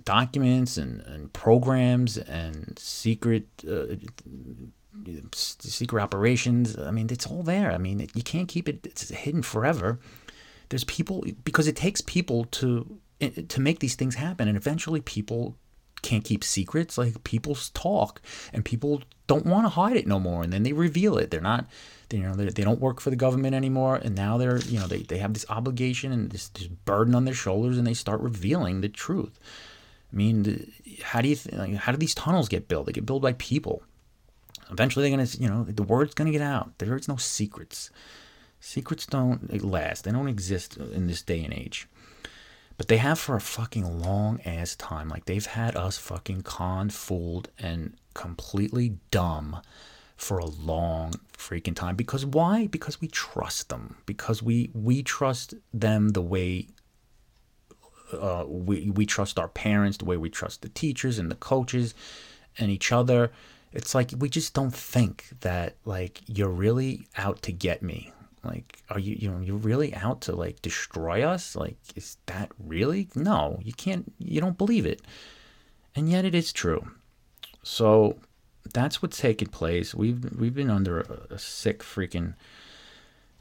documents 0.05 0.77
and, 0.77 1.01
and 1.01 1.33
programs 1.33 2.17
and 2.17 2.77
secret 2.79 3.47
uh, 3.69 3.95
secret 5.33 6.01
operations. 6.01 6.77
I 6.77 6.91
mean, 6.91 7.07
it's 7.09 7.27
all 7.27 7.43
there. 7.43 7.71
I 7.71 7.77
mean, 7.77 8.07
you 8.13 8.23
can't 8.23 8.47
keep 8.47 8.69
it 8.69 9.09
hidden 9.09 9.41
forever. 9.41 9.99
There's 10.69 10.83
people 10.85 11.25
because 11.43 11.67
it 11.67 11.75
takes 11.75 12.01
people 12.01 12.45
to 12.45 12.99
to 13.47 13.61
make 13.61 13.79
these 13.79 13.95
things 13.95 14.15
happen, 14.15 14.47
and 14.47 14.57
eventually 14.57 15.01
people 15.01 15.55
can't 16.01 16.23
keep 16.23 16.43
secrets. 16.43 16.97
Like 16.97 17.23
people 17.23 17.55
talk, 17.73 18.21
and 18.53 18.65
people 18.65 19.03
don't 19.27 19.45
want 19.45 19.65
to 19.65 19.69
hide 19.69 19.97
it 19.97 20.07
no 20.07 20.19
more, 20.19 20.43
and 20.43 20.51
then 20.51 20.63
they 20.63 20.73
reveal 20.73 21.17
it. 21.17 21.31
They're 21.31 21.41
not 21.41 21.67
they, 22.11 22.17
you 22.17 22.23
know, 22.23 22.35
they, 22.35 22.45
they 22.49 22.63
don't 22.63 22.79
work 22.79 22.99
for 22.99 23.09
the 23.09 23.15
government 23.15 23.55
anymore, 23.55 23.95
and 23.95 24.15
now 24.15 24.37
they're, 24.37 24.59
you 24.59 24.79
know, 24.79 24.85
they, 24.85 24.99
they 24.99 25.17
have 25.17 25.33
this 25.33 25.45
obligation 25.49 26.11
and 26.11 26.29
this, 26.29 26.49
this 26.49 26.67
burden 26.67 27.15
on 27.15 27.25
their 27.25 27.33
shoulders, 27.33 27.77
and 27.77 27.87
they 27.87 27.93
start 27.93 28.21
revealing 28.21 28.81
the 28.81 28.89
truth. 28.89 29.39
I 30.11 30.15
mean, 30.15 30.71
how 31.01 31.21
do 31.21 31.29
you, 31.29 31.35
th- 31.35 31.55
like, 31.55 31.73
how 31.75 31.91
do 31.93 31.97
these 31.97 32.13
tunnels 32.13 32.49
get 32.49 32.67
built? 32.67 32.85
They 32.85 32.91
get 32.91 33.05
built 33.05 33.21
by 33.21 33.33
people. 33.33 33.81
Eventually, 34.69 35.09
they're 35.09 35.17
gonna, 35.17 35.29
you 35.39 35.49
know, 35.49 35.63
the 35.63 35.83
word's 35.83 36.13
gonna 36.13 36.31
get 36.31 36.41
out. 36.41 36.77
There 36.77 36.95
is 36.95 37.07
no 37.07 37.15
secrets. 37.15 37.89
Secrets 38.59 39.05
don't 39.05 39.63
last. 39.63 40.03
They 40.03 40.11
don't 40.11 40.27
exist 40.27 40.77
in 40.77 41.07
this 41.07 41.21
day 41.21 41.43
and 41.43 41.53
age. 41.53 41.87
But 42.81 42.87
they 42.87 42.97
have 42.97 43.19
for 43.19 43.35
a 43.35 43.39
fucking 43.39 43.99
long 44.01 44.41
ass 44.41 44.75
time. 44.75 45.07
Like 45.07 45.25
they've 45.25 45.45
had 45.45 45.75
us 45.75 45.99
fucking 45.99 46.41
conned, 46.41 46.95
fooled, 46.95 47.49
and 47.59 47.95
completely 48.15 48.97
dumb 49.11 49.61
for 50.17 50.39
a 50.39 50.47
long 50.47 51.13
freaking 51.31 51.75
time. 51.75 51.95
Because 51.95 52.25
why? 52.25 52.65
Because 52.65 52.99
we 52.99 53.07
trust 53.07 53.69
them. 53.69 53.97
Because 54.07 54.41
we 54.41 54.71
we 54.73 55.03
trust 55.03 55.53
them 55.71 56.09
the 56.13 56.23
way 56.23 56.69
uh, 58.13 58.45
we 58.47 58.89
we 58.89 59.05
trust 59.05 59.37
our 59.37 59.49
parents 59.49 59.97
the 59.97 60.05
way 60.05 60.17
we 60.17 60.31
trust 60.31 60.63
the 60.63 60.69
teachers 60.69 61.19
and 61.19 61.29
the 61.29 61.35
coaches 61.35 61.93
and 62.57 62.71
each 62.71 62.91
other. 62.91 63.31
It's 63.71 63.93
like 63.93 64.09
we 64.17 64.27
just 64.27 64.55
don't 64.55 64.73
think 64.73 65.27
that 65.41 65.75
like 65.85 66.21
you're 66.25 66.49
really 66.49 67.05
out 67.15 67.43
to 67.43 67.51
get 67.51 67.83
me 67.83 68.11
like 68.43 68.81
are 68.89 68.99
you 68.99 69.15
you 69.19 69.29
know 69.29 69.39
you're 69.39 69.55
really 69.55 69.93
out 69.95 70.21
to 70.21 70.35
like 70.35 70.61
destroy 70.61 71.21
us 71.21 71.55
like 71.55 71.77
is 71.95 72.17
that 72.25 72.51
really 72.59 73.07
no 73.15 73.59
you 73.63 73.73
can't 73.73 74.11
you 74.17 74.41
don't 74.41 74.57
believe 74.57 74.85
it 74.85 75.01
and 75.95 76.09
yet 76.09 76.25
it 76.25 76.33
is 76.33 76.51
true 76.51 76.91
so 77.63 78.17
that's 78.73 79.01
what's 79.01 79.19
taking 79.19 79.47
place. 79.49 79.93
We've 79.93 80.23
we've 80.37 80.53
been 80.53 80.69
under 80.69 81.01
a, 81.01 81.35
a 81.35 81.39
sick 81.39 81.79
freaking 81.79 82.35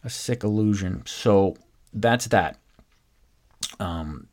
a 0.05 0.11
sick 0.11 0.45
illusion. 0.45 1.03
So 1.07 1.57
that's 1.93 2.27
that. 2.29 2.59
Um, 3.79 4.29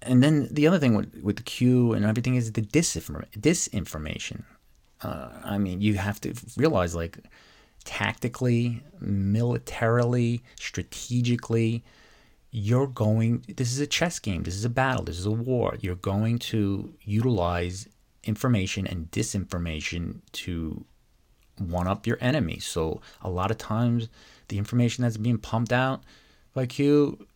and 0.00 0.22
then 0.22 0.48
the 0.50 0.66
other 0.66 0.78
thing 0.78 0.94
with, 0.94 1.22
with 1.22 1.36
the 1.36 1.42
Q 1.42 1.92
and 1.92 2.04
everything 2.04 2.34
is 2.34 2.52
the 2.52 2.62
disinform- 2.62 3.30
disinformation. 3.38 4.44
Uh, 5.02 5.28
I 5.44 5.58
mean, 5.58 5.80
you 5.80 5.94
have 5.94 6.20
to 6.22 6.34
realize, 6.56 6.94
like, 6.94 7.18
tactically, 7.82 8.82
militarily, 9.00 10.42
strategically, 10.58 11.84
you're 12.50 12.86
going, 12.86 13.44
this 13.56 13.72
is 13.72 13.80
a 13.80 13.86
chess 13.86 14.18
game, 14.18 14.42
this 14.42 14.54
is 14.54 14.64
a 14.64 14.70
battle, 14.70 15.04
this 15.04 15.18
is 15.18 15.26
a 15.26 15.30
war. 15.30 15.76
You're 15.80 15.94
going 15.96 16.38
to 16.40 16.92
utilize 17.02 17.88
information 18.24 18.86
and 18.86 19.10
disinformation 19.10 20.20
to 20.32 20.84
one 21.58 21.86
up 21.86 22.06
your 22.06 22.18
enemy. 22.20 22.58
So 22.58 23.00
a 23.22 23.30
lot 23.30 23.50
of 23.50 23.58
times 23.58 24.08
the 24.48 24.58
information 24.58 25.02
that's 25.02 25.16
being 25.16 25.38
pumped 25.38 25.72
out 25.72 26.02
by 26.54 26.66
Q 26.66 27.26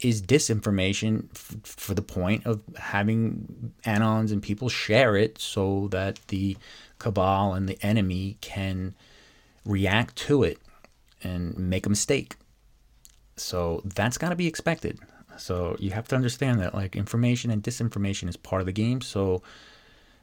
is 0.00 0.22
disinformation 0.22 1.28
f- 1.34 1.56
for 1.64 1.94
the 1.94 2.02
point 2.02 2.46
of 2.46 2.60
having 2.76 3.72
anons 3.84 4.32
and 4.32 4.42
people 4.42 4.68
share 4.68 5.16
it 5.16 5.38
so 5.38 5.88
that 5.90 6.20
the 6.28 6.56
cabal 6.98 7.54
and 7.54 7.68
the 7.68 7.78
enemy 7.82 8.36
can 8.40 8.94
react 9.64 10.16
to 10.16 10.42
it 10.42 10.58
and 11.22 11.56
make 11.56 11.86
a 11.86 11.90
mistake. 11.90 12.36
So 13.36 13.82
that's 13.84 14.18
got 14.18 14.30
to 14.30 14.36
be 14.36 14.46
expected. 14.46 14.98
So 15.38 15.76
you 15.78 15.90
have 15.92 16.08
to 16.08 16.16
understand 16.16 16.60
that 16.60 16.74
like 16.74 16.96
information 16.96 17.50
and 17.50 17.62
disinformation 17.62 18.28
is 18.28 18.36
part 18.36 18.60
of 18.60 18.66
the 18.66 18.72
game. 18.72 19.00
So 19.00 19.42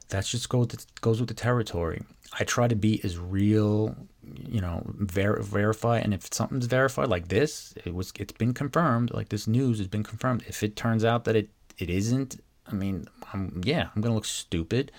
that's 0.08 0.30
just 0.30 0.48
goes 0.48 0.68
goes 1.00 1.20
with 1.20 1.28
the 1.28 1.34
territory. 1.34 2.02
I 2.38 2.44
try 2.44 2.68
to 2.68 2.76
be 2.76 3.00
as 3.02 3.18
real, 3.18 3.96
you 4.22 4.60
know, 4.60 4.82
ver- 4.86 5.40
verify, 5.40 5.98
and 5.98 6.14
if 6.14 6.32
something's 6.32 6.66
verified 6.66 7.08
like 7.08 7.28
this, 7.28 7.74
it 7.84 7.94
was 7.94 8.12
it's 8.18 8.32
been 8.32 8.54
confirmed. 8.54 9.12
Like 9.12 9.30
this 9.30 9.46
news 9.46 9.78
has 9.78 9.88
been 9.88 10.04
confirmed. 10.04 10.44
If 10.46 10.62
it 10.62 10.76
turns 10.76 11.04
out 11.04 11.24
that 11.24 11.36
it 11.36 11.50
it 11.78 11.90
isn't, 11.90 12.40
I 12.66 12.74
mean, 12.74 13.06
I'm 13.32 13.62
yeah, 13.64 13.88
I'm 13.94 14.02
gonna 14.02 14.14
look 14.14 14.24
stupid, 14.26 14.92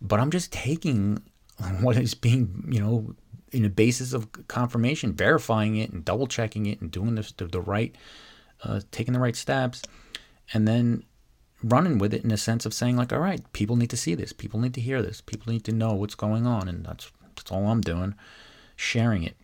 but 0.00 0.20
I'm 0.20 0.30
just 0.30 0.52
taking 0.52 1.22
what 1.80 1.96
is 1.96 2.14
being, 2.14 2.68
you 2.70 2.80
know, 2.80 3.14
in 3.52 3.64
a 3.64 3.70
basis 3.70 4.12
of 4.12 4.28
confirmation, 4.48 5.12
verifying 5.12 5.76
it 5.76 5.90
and 5.90 6.04
double 6.04 6.26
checking 6.26 6.66
it 6.66 6.80
and 6.80 6.90
doing 6.90 7.14
the, 7.14 7.32
the, 7.36 7.46
the 7.46 7.60
right, 7.60 7.94
uh, 8.64 8.80
taking 8.90 9.14
the 9.14 9.20
right 9.20 9.36
steps, 9.36 9.82
and 10.52 10.66
then 10.66 11.04
running 11.62 11.98
with 11.98 12.12
it 12.12 12.24
in 12.24 12.30
a 12.30 12.36
sense 12.36 12.66
of 12.66 12.74
saying 12.74 12.96
like, 12.96 13.12
all 13.12 13.18
right, 13.18 13.40
people 13.52 13.76
need 13.76 13.90
to 13.90 13.96
see 13.96 14.14
this, 14.14 14.32
people 14.32 14.60
need 14.60 14.74
to 14.74 14.80
hear 14.80 15.00
this, 15.02 15.20
people 15.20 15.52
need 15.52 15.64
to 15.64 15.72
know 15.72 15.94
what's 15.94 16.14
going 16.14 16.46
on, 16.46 16.68
and 16.68 16.84
that's 16.84 17.10
that's 17.34 17.50
all 17.50 17.66
I'm 17.66 17.80
doing, 17.80 18.14
sharing 18.76 19.22
it. 19.22 19.36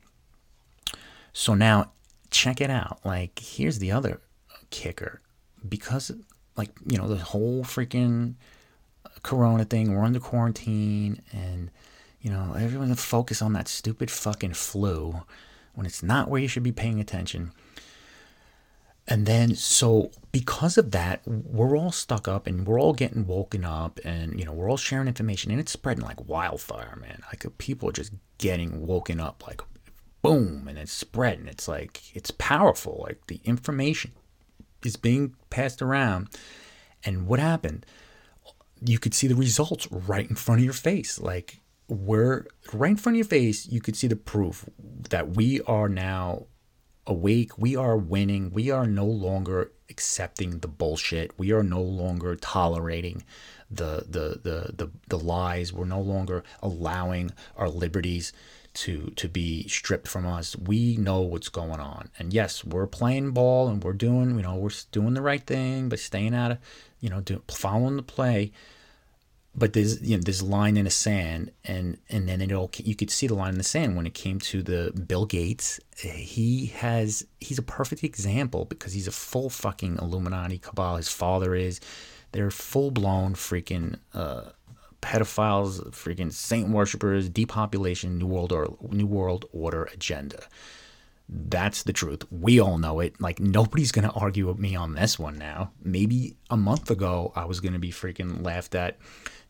So 1.32 1.54
now, 1.54 1.92
check 2.30 2.60
it 2.60 2.70
out. 2.70 3.00
Like, 3.04 3.38
here's 3.38 3.78
the 3.78 3.92
other 3.92 4.20
kicker, 4.70 5.20
because 5.68 6.10
like 6.56 6.70
you 6.86 6.98
know 6.98 7.08
the 7.08 7.16
whole 7.16 7.64
freaking 7.64 8.34
Corona 9.22 9.64
thing, 9.64 9.94
we're 9.94 10.04
under 10.04 10.20
quarantine, 10.20 11.22
and 11.32 11.70
you 12.22 12.30
know 12.30 12.54
everyone's 12.58 13.04
focus 13.04 13.42
on 13.42 13.52
that 13.52 13.68
stupid 13.68 14.10
fucking 14.10 14.54
flu 14.54 15.22
when 15.74 15.86
it's 15.86 16.02
not 16.02 16.28
where 16.28 16.40
you 16.40 16.48
should 16.48 16.62
be 16.62 16.72
paying 16.72 17.00
attention. 17.00 17.52
And 19.08 19.26
then, 19.26 19.56
so 19.56 20.12
because 20.30 20.78
of 20.78 20.92
that, 20.92 21.22
we're 21.26 21.76
all 21.76 21.90
stuck 21.90 22.28
up 22.28 22.46
and 22.46 22.66
we're 22.66 22.80
all 22.80 22.92
getting 22.92 23.26
woken 23.26 23.64
up 23.64 23.98
and, 24.04 24.38
you 24.38 24.44
know, 24.44 24.52
we're 24.52 24.70
all 24.70 24.76
sharing 24.76 25.08
information 25.08 25.50
and 25.50 25.58
it's 25.58 25.72
spreading 25.72 26.04
like 26.04 26.28
wildfire, 26.28 26.96
man. 27.00 27.20
Like 27.26 27.46
people 27.58 27.88
are 27.88 27.92
just 27.92 28.12
getting 28.38 28.86
woken 28.86 29.18
up, 29.18 29.44
like 29.46 29.60
boom, 30.22 30.68
and 30.68 30.78
it's 30.78 30.92
spreading. 30.92 31.48
It's 31.48 31.66
like, 31.66 32.14
it's 32.14 32.30
powerful. 32.30 33.04
Like 33.06 33.26
the 33.26 33.40
information 33.44 34.12
is 34.84 34.96
being 34.96 35.34
passed 35.50 35.82
around. 35.82 36.28
And 37.04 37.26
what 37.26 37.40
happened? 37.40 37.84
You 38.84 39.00
could 39.00 39.14
see 39.14 39.26
the 39.26 39.34
results 39.34 39.88
right 39.90 40.28
in 40.28 40.36
front 40.36 40.60
of 40.60 40.64
your 40.64 40.74
face. 40.74 41.20
Like, 41.20 41.58
we're 41.88 42.46
right 42.72 42.90
in 42.90 42.96
front 42.96 43.14
of 43.14 43.18
your 43.18 43.26
face, 43.26 43.66
you 43.66 43.80
could 43.80 43.96
see 43.96 44.06
the 44.06 44.16
proof 44.16 44.64
that 45.10 45.36
we 45.36 45.60
are 45.62 45.88
now 45.88 46.46
awake. 47.06 47.58
We 47.58 47.76
are 47.76 47.96
winning. 47.96 48.50
We 48.52 48.70
are 48.70 48.86
no 48.86 49.06
longer 49.06 49.72
accepting 49.90 50.60
the 50.60 50.68
bullshit. 50.68 51.38
We 51.38 51.52
are 51.52 51.62
no 51.62 51.82
longer 51.82 52.36
tolerating 52.36 53.24
the 53.70 54.04
the 54.08 54.40
the 54.42 54.72
the, 54.74 54.90
the 55.08 55.18
lies. 55.18 55.72
We're 55.72 55.84
no 55.84 56.00
longer 56.00 56.44
allowing 56.62 57.32
our 57.56 57.68
liberties 57.68 58.32
to 58.74 59.12
to 59.16 59.28
be 59.28 59.68
stripped 59.68 60.08
from 60.08 60.26
us. 60.26 60.56
We 60.56 60.96
know 60.96 61.20
what's 61.20 61.48
going 61.48 61.80
on. 61.80 62.10
And 62.18 62.32
yes, 62.32 62.64
we're 62.64 62.86
playing 62.86 63.32
ball 63.32 63.68
and 63.68 63.82
we're 63.82 63.92
doing, 63.92 64.36
you 64.36 64.42
know, 64.42 64.56
we're 64.56 64.70
doing 64.92 65.14
the 65.14 65.22
right 65.22 65.44
thing 65.44 65.88
by 65.88 65.96
staying 65.96 66.34
out 66.34 66.52
of, 66.52 66.58
you 67.00 67.10
know, 67.10 67.20
do, 67.20 67.42
following 67.48 67.96
the 67.96 68.02
play 68.02 68.52
but 69.54 69.74
there's 69.74 70.00
you 70.02 70.16
know 70.16 70.22
a 70.26 70.44
line 70.44 70.76
in 70.76 70.84
the 70.84 70.90
sand 70.90 71.50
and 71.64 71.98
and 72.08 72.28
then 72.28 72.40
it 72.40 72.52
all 72.52 72.70
you 72.78 72.94
could 72.94 73.10
see 73.10 73.26
the 73.26 73.34
line 73.34 73.52
in 73.52 73.58
the 73.58 73.64
sand 73.64 73.96
when 73.96 74.06
it 74.06 74.14
came 74.14 74.38
to 74.38 74.62
the 74.62 74.92
Bill 75.06 75.26
Gates 75.26 75.78
he 75.96 76.66
has 76.66 77.26
he's 77.40 77.58
a 77.58 77.62
perfect 77.62 78.02
example 78.02 78.64
because 78.64 78.92
he's 78.92 79.08
a 79.08 79.12
full 79.12 79.50
fucking 79.50 79.98
Illuminati 80.00 80.58
cabal 80.58 80.96
his 80.96 81.08
father 81.08 81.54
is 81.54 81.80
they're 82.32 82.50
full 82.50 82.90
blown 82.90 83.34
freaking 83.34 83.98
uh, 84.14 84.44
pedophiles 85.02 85.80
freaking 85.90 86.32
saint 86.32 86.68
worshippers 86.68 87.28
depopulation 87.28 88.18
new 88.18 88.26
world 88.26 88.52
or 88.52 88.76
new 88.90 89.06
world 89.06 89.44
order 89.52 89.84
agenda 89.92 90.38
that's 91.34 91.84
the 91.84 91.94
truth. 91.94 92.24
We 92.30 92.60
all 92.60 92.76
know 92.76 93.00
it. 93.00 93.18
Like 93.18 93.40
nobody's 93.40 93.90
gonna 93.90 94.10
argue 94.10 94.48
with 94.48 94.58
me 94.58 94.76
on 94.76 94.94
this 94.94 95.18
one 95.18 95.38
now. 95.38 95.72
Maybe 95.82 96.36
a 96.50 96.58
month 96.58 96.90
ago 96.90 97.32
I 97.34 97.46
was 97.46 97.60
gonna 97.60 97.78
be 97.78 97.90
freaking 97.90 98.44
laughed 98.44 98.74
at 98.74 98.98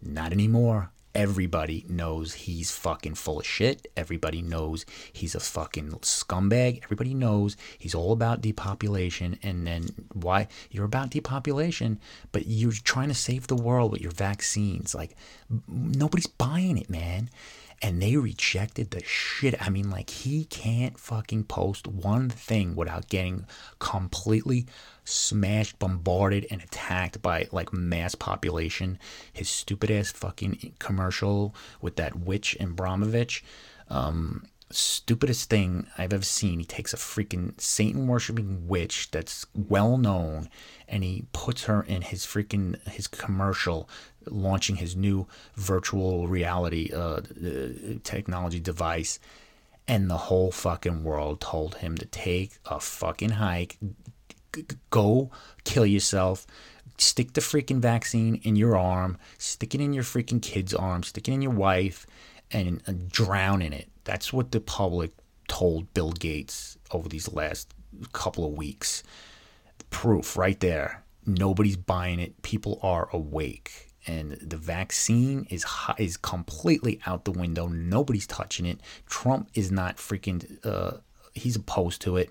not 0.03 0.33
anymore. 0.33 0.91
Everybody 1.15 1.85
knows 1.89 2.33
he's 2.33 2.71
fucking 2.71 3.17
full 3.17 3.41
of 3.41 3.47
shit. 3.47 3.87
Everybody 3.99 4.41
knows 4.41 4.87
he's 5.13 5.35
a 5.35 5.41
fucking 5.41 5.91
scumbag. 6.01 6.83
Everybody 6.85 7.13
knows 7.13 7.55
he's 7.79 7.95
all 7.95 8.13
about 8.13 8.41
depopulation. 8.41 9.39
And 9.43 9.67
then 9.67 9.89
why 10.15 10.49
you're 10.71 10.87
about 10.87 11.11
depopulation, 11.11 12.01
but 12.33 12.47
you're 12.47 12.73
trying 12.73 13.09
to 13.09 13.15
save 13.15 13.47
the 13.47 13.57
world 13.57 13.93
with 13.93 14.01
your 14.01 14.13
vaccines. 14.13 14.95
Like 14.95 15.15
nobody's 15.69 16.27
buying 16.27 16.79
it, 16.79 16.89
man 16.89 17.29
and 17.83 18.01
they 18.01 18.17
rejected 18.17 18.93
the 18.93 19.03
shit. 19.05 19.61
I 19.61 19.69
mean, 19.69 19.91
like, 19.91 20.09
he 20.09 20.45
can't 20.45 20.99
fucking 20.99 21.45
post 21.45 21.89
one 21.89 22.31
thing 22.31 22.77
without 22.77 23.09
getting 23.09 23.45
completely 23.81 24.67
smashed, 25.05 25.81
bombarded, 25.81 26.47
and 26.51 26.63
attacked 26.63 27.21
by 27.21 27.49
like 27.51 27.73
mass 27.73 28.15
population. 28.15 28.99
His 29.33 29.49
stupid 29.49 29.91
ass 29.91 30.13
fucking 30.13 30.75
commercial 30.79 31.55
with 31.81 31.97
that 31.97 32.21
witch 32.21 32.57
Abramovich. 32.61 33.45
Um, 33.89 34.45
stupidest 34.71 35.51
thing 35.51 35.87
I've 35.99 36.13
ever 36.13 36.25
seen. 36.25 36.59
He 36.59 36.65
takes 36.65 36.95
a 36.95 36.97
freaking 36.97 37.61
Satan 37.61 38.07
worshiping 38.07 38.67
witch 38.69 39.11
that's 39.11 39.47
well 39.55 39.99
known 39.99 40.49
and 40.89 41.05
he 41.05 41.25
puts 41.33 41.65
her 41.65 41.83
in 41.83 42.03
his 42.03 42.25
freaking 42.25 42.81
his 42.89 43.07
commercial 43.07 43.89
launching 44.27 44.77
his 44.77 44.97
new 44.97 45.27
virtual 45.57 46.29
reality 46.29 46.91
uh, 46.95 47.21
technology 48.05 48.61
device 48.61 49.19
and 49.89 50.09
the 50.09 50.17
whole 50.17 50.53
fucking 50.53 51.03
world 51.03 51.41
told 51.41 51.77
him 51.77 51.97
to 51.97 52.07
take 52.07 52.59
a 52.67 52.79
fucking 52.79 53.31
hike 53.31 53.79
go 54.91 55.31
kill 55.65 55.87
yourself 55.87 56.47
stick 56.99 57.33
the 57.33 57.41
freaking 57.41 57.81
vaccine 57.81 58.37
in 58.43 58.55
your 58.55 58.77
arm 58.77 59.17
stick 59.39 59.75
it 59.75 59.81
in 59.81 59.93
your 59.93 60.05
freaking 60.05 60.43
kid's 60.43 60.75
arm 60.75 61.03
stick 61.03 61.27
it 61.29 61.33
in 61.33 61.43
your 61.43 61.53
wife 61.53 62.07
and 62.51 63.11
drown 63.11 63.63
in 63.63 63.73
it 63.73 63.89
that's 64.05 64.33
what 64.33 64.53
the 64.53 64.61
public 64.61 65.13
told 65.49 65.93
Bill 65.93 66.13
Gates 66.13 66.79
over 66.91 67.09
these 67.09 67.31
last 67.33 67.75
couple 68.13 68.45
of 68.45 68.53
weeks. 68.53 69.03
Proof 69.91 70.37
right 70.37 70.59
there. 70.61 71.05
Nobody's 71.27 71.77
buying 71.77 72.21
it. 72.21 72.41
People 72.43 72.81
are 72.83 73.09
awake. 73.13 73.92
And 74.07 74.33
the 74.33 74.57
vaccine 74.57 75.47
is 75.51 75.65
is 75.99 76.17
completely 76.17 77.01
out 77.07 77.25
the 77.25 77.33
window. 77.33 77.69
Nobody's 77.69 78.27
touching 78.27 78.67
it. 78.67 78.81
Trump 79.07 79.49
is 79.55 79.71
not 79.71 79.97
freaking. 79.97 80.65
Uh, 80.65 80.99
he's 81.35 81.57
opposed 81.57 82.03
to 82.03 82.17
it. 82.17 82.31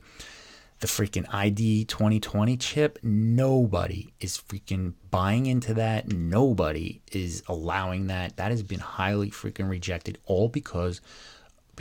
The 0.80 0.88
freaking 0.88 1.28
ID 1.32 1.86
2020 1.86 2.58
chip. 2.58 3.00
Nobody 3.04 4.14
is 4.20 4.38
freaking 4.38 4.94
buying 5.12 5.46
into 5.46 5.74
that. 5.76 6.12
Nobody 6.12 7.02
is 7.12 7.44
allowing 7.48 8.08
that. 8.08 8.38
That 8.38 8.52
has 8.52 8.64
been 8.64 8.80
highly 8.80 9.30
freaking 9.30 9.70
rejected. 9.70 10.18
All 10.26 10.50
because 10.50 11.00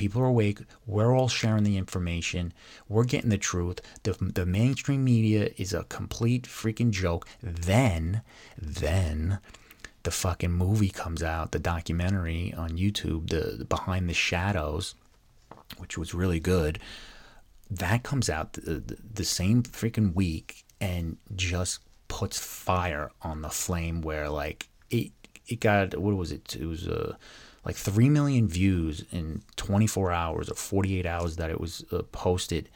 People 0.01 0.23
are 0.23 0.27
awake. 0.27 0.61
We're 0.87 1.15
all 1.15 1.29
sharing 1.29 1.65
the 1.65 1.77
information. 1.77 2.55
We're 2.89 3.05
getting 3.05 3.29
the 3.29 3.37
truth. 3.37 3.81
The, 4.03 4.13
the 4.13 4.47
mainstream 4.47 5.05
media 5.05 5.51
is 5.59 5.75
a 5.75 5.85
complete 5.85 6.45
freaking 6.45 6.91
joke. 6.91 7.27
Then, 7.43 8.23
then 8.57 9.41
the 10.03 10.11
fucking 10.11 10.53
movie 10.53 10.91
comes 10.91 11.23
out, 11.23 11.53
the 11.53 11.59
documentary 11.59 12.55
on 12.57 12.71
YouTube, 12.71 13.31
the, 13.31 13.57
the 13.59 13.65
Behind 13.65 14.09
the 14.09 14.15
Shadows, 14.15 14.95
which 15.79 15.99
was 15.99 16.15
really 16.15 16.41
good. 16.41 16.79
That 17.71 18.03
comes 18.03 18.29
out 18.29 18.55
the, 18.55 18.81
the, 18.81 18.97
the 19.15 19.25
same 19.25 19.63
freaking 19.63 20.15
week 20.15 20.65
and 20.81 21.19
just 21.37 21.81
puts 22.09 22.39
fire 22.39 23.11
on 23.23 23.43
the 23.43 23.51
flame 23.51 24.01
where 24.01 24.29
like 24.29 24.69
it 24.91 25.13
it 25.47 25.61
got 25.61 25.97
what 25.97 26.17
was 26.17 26.33
it? 26.33 26.57
It 26.59 26.67
was 26.67 26.87
a 26.87 27.11
uh, 27.11 27.15
like 27.65 27.77
3 27.77 28.09
million 28.09 28.49
views 28.49 29.05
in 29.13 29.43
24 29.57 30.11
hours 30.11 30.51
or 30.51 30.55
48 30.55 31.05
hours 31.05 31.37
that 31.37 31.51
it 31.51 31.61
was 31.61 31.85
uh, 31.93 32.03
posted 32.11 32.71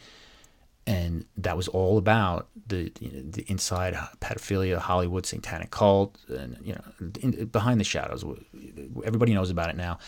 and 0.86 1.24
that 1.36 1.56
was 1.56 1.68
all 1.68 1.96
about 1.98 2.48
the 2.66 2.92
you 3.00 3.10
know, 3.10 3.22
the 3.30 3.42
inside 3.48 3.94
pedophilia 4.20 4.78
Hollywood 4.78 5.26
satanic 5.26 5.70
cult 5.70 6.18
and 6.28 6.58
you 6.62 6.74
know 6.74 7.10
in, 7.20 7.46
behind 7.46 7.80
the 7.80 7.84
shadows. 7.84 8.24
Everybody 9.04 9.34
knows 9.34 9.50
about 9.50 9.70
it 9.70 9.76
now. 9.76 9.98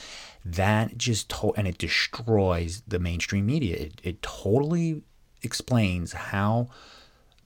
That 0.45 0.97
just 0.99 1.29
to- 1.31 1.55
and 1.57 1.67
it 1.67 1.79
destroys 1.79 2.83
the 2.87 2.99
mainstream 2.99 3.47
media. 3.47 3.77
It, 3.77 4.01
it 4.05 4.23
totally 4.23 5.03
explains 5.43 6.13
how 6.13 6.69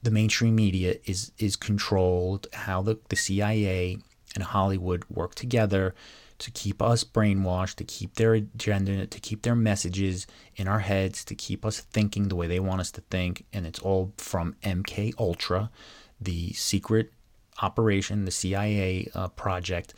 the 0.03 0.11
mainstream 0.11 0.55
media 0.55 0.97
is 1.05 1.33
is 1.38 1.57
controlled 1.57 2.47
how 2.53 2.83
the, 2.83 2.99
the 3.09 3.16
CIA 3.16 3.99
and 4.35 4.45
Hollywood 4.45 5.05
work 5.09 5.35
together 5.35 5.95
to 6.40 6.50
keep 6.50 6.83
us 6.83 7.05
brainwashed, 7.05 7.76
to 7.76 7.85
keep 7.85 8.14
their 8.14 8.35
agenda, 8.35 9.07
to 9.07 9.20
keep 9.20 9.42
their 9.42 9.55
messages 9.55 10.26
in 10.57 10.66
our 10.66 10.81
heads, 10.81 11.24
to 11.26 11.35
keep 11.35 11.64
us 11.64 11.81
thinking 11.81 12.29
the 12.29 12.37
way 12.37 12.46
they 12.46 12.61
want 12.61 12.81
us 12.81 12.90
to 12.92 13.03
think. 13.03 13.44
And 13.53 13.66
it's 13.66 13.79
all 13.79 14.12
from 14.16 14.57
MK 14.62 15.14
Ultra, 15.18 15.70
the 16.20 16.53
secret 16.55 17.12
operation, 17.62 18.24
the 18.24 18.31
CIA 18.31 19.09
uh, 19.14 19.29
project 19.29 19.94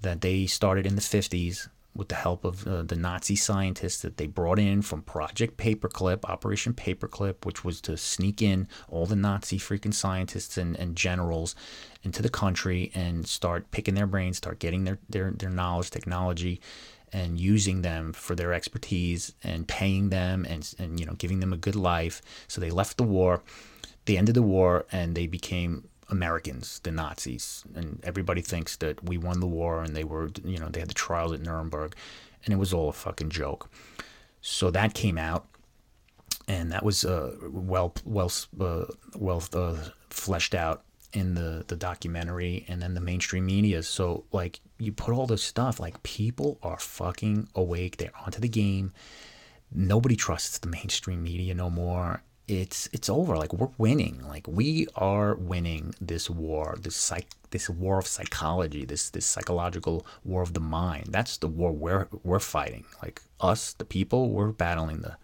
that 0.00 0.20
they 0.20 0.46
started 0.46 0.86
in 0.86 0.94
the 0.94 1.02
50s 1.02 1.68
with 1.94 2.08
the 2.08 2.14
help 2.14 2.44
of 2.44 2.66
uh, 2.66 2.82
the 2.82 2.96
Nazi 2.96 3.36
scientists 3.36 4.02
that 4.02 4.16
they 4.16 4.26
brought 4.26 4.58
in 4.58 4.80
from 4.82 5.02
Project 5.02 5.56
Paperclip, 5.56 6.24
Operation 6.24 6.72
Paperclip, 6.72 7.44
which 7.44 7.64
was 7.64 7.80
to 7.82 7.96
sneak 7.96 8.40
in 8.40 8.68
all 8.88 9.06
the 9.06 9.16
Nazi 9.16 9.58
freaking 9.58 9.92
scientists 9.92 10.56
and, 10.56 10.76
and 10.76 10.96
generals 10.96 11.54
into 12.02 12.22
the 12.22 12.28
country 12.28 12.92
and 12.94 13.26
start 13.26 13.70
picking 13.70 13.94
their 13.94 14.06
brains, 14.06 14.36
start 14.36 14.60
getting 14.60 14.84
their, 14.84 14.98
their, 15.08 15.32
their 15.32 15.50
knowledge, 15.50 15.90
technology, 15.90 16.60
and 17.12 17.40
using 17.40 17.82
them 17.82 18.12
for 18.12 18.34
their 18.34 18.52
expertise 18.52 19.34
and 19.42 19.66
paying 19.66 20.10
them 20.10 20.46
and, 20.48 20.74
and 20.78 21.00
you 21.00 21.06
know 21.06 21.14
giving 21.14 21.40
them 21.40 21.52
a 21.52 21.56
good 21.56 21.76
life. 21.76 22.22
So 22.48 22.60
they 22.60 22.70
left 22.70 22.96
the 22.96 23.02
war, 23.02 23.42
they 24.04 24.16
ended 24.16 24.36
the 24.36 24.42
war, 24.42 24.86
and 24.92 25.14
they 25.14 25.26
became 25.26 25.88
Americans, 26.10 26.80
the 26.82 26.90
Nazis, 26.90 27.64
and 27.74 28.00
everybody 28.02 28.42
thinks 28.42 28.76
that 28.76 29.02
we 29.08 29.16
won 29.16 29.40
the 29.40 29.46
war 29.46 29.82
and 29.82 29.96
they 29.96 30.04
were, 30.04 30.30
you 30.44 30.58
know, 30.58 30.68
they 30.68 30.80
had 30.80 30.90
the 30.90 30.94
trials 30.94 31.32
at 31.32 31.40
Nuremberg, 31.40 31.94
and 32.44 32.52
it 32.52 32.58
was 32.58 32.72
all 32.72 32.88
a 32.88 32.92
fucking 32.92 33.30
joke. 33.30 33.70
So 34.40 34.70
that 34.70 34.94
came 34.94 35.18
out, 35.18 35.46
and 36.48 36.72
that 36.72 36.82
was 36.82 37.04
uh, 37.04 37.36
well, 37.50 37.94
well, 38.04 38.32
uh, 38.60 38.84
well 39.16 39.42
uh, 39.52 39.76
fleshed 40.10 40.54
out 40.54 40.82
in 41.12 41.34
the 41.34 41.64
the 41.66 41.76
documentary 41.76 42.64
and 42.68 42.80
then 42.80 42.94
the 42.94 43.00
mainstream 43.00 43.46
media. 43.46 43.82
So 43.82 44.24
like 44.32 44.60
you 44.78 44.92
put 44.92 45.14
all 45.14 45.26
this 45.26 45.42
stuff, 45.42 45.80
like 45.80 46.02
people 46.02 46.58
are 46.62 46.78
fucking 46.78 47.48
awake. 47.54 47.96
They're 47.96 48.12
onto 48.24 48.40
the 48.40 48.48
game. 48.48 48.92
Nobody 49.72 50.16
trusts 50.16 50.58
the 50.58 50.68
mainstream 50.68 51.22
media 51.22 51.54
no 51.54 51.70
more 51.70 52.22
it's 52.50 52.88
it's 52.92 53.08
over. 53.08 53.36
Like 53.36 53.52
we're 53.52 53.70
winning. 53.78 54.20
Like 54.26 54.46
we 54.48 54.88
are 54.96 55.34
winning 55.34 55.94
this 56.00 56.28
war, 56.28 56.76
this 56.80 56.96
psych, 56.96 57.28
this 57.50 57.70
war 57.70 57.98
of 57.98 58.06
psychology, 58.06 58.84
this 58.84 59.10
this 59.10 59.24
psychological 59.24 60.04
war 60.24 60.42
of 60.42 60.54
the 60.54 60.60
mind. 60.60 61.06
That's 61.10 61.36
the 61.36 61.46
war 61.46 61.70
we're 61.72 62.08
we're 62.24 62.40
fighting. 62.40 62.84
Like 63.02 63.22
us, 63.40 63.72
the 63.74 63.84
people, 63.84 64.30
we're 64.30 64.50
battling 64.52 65.02
the 65.02 65.16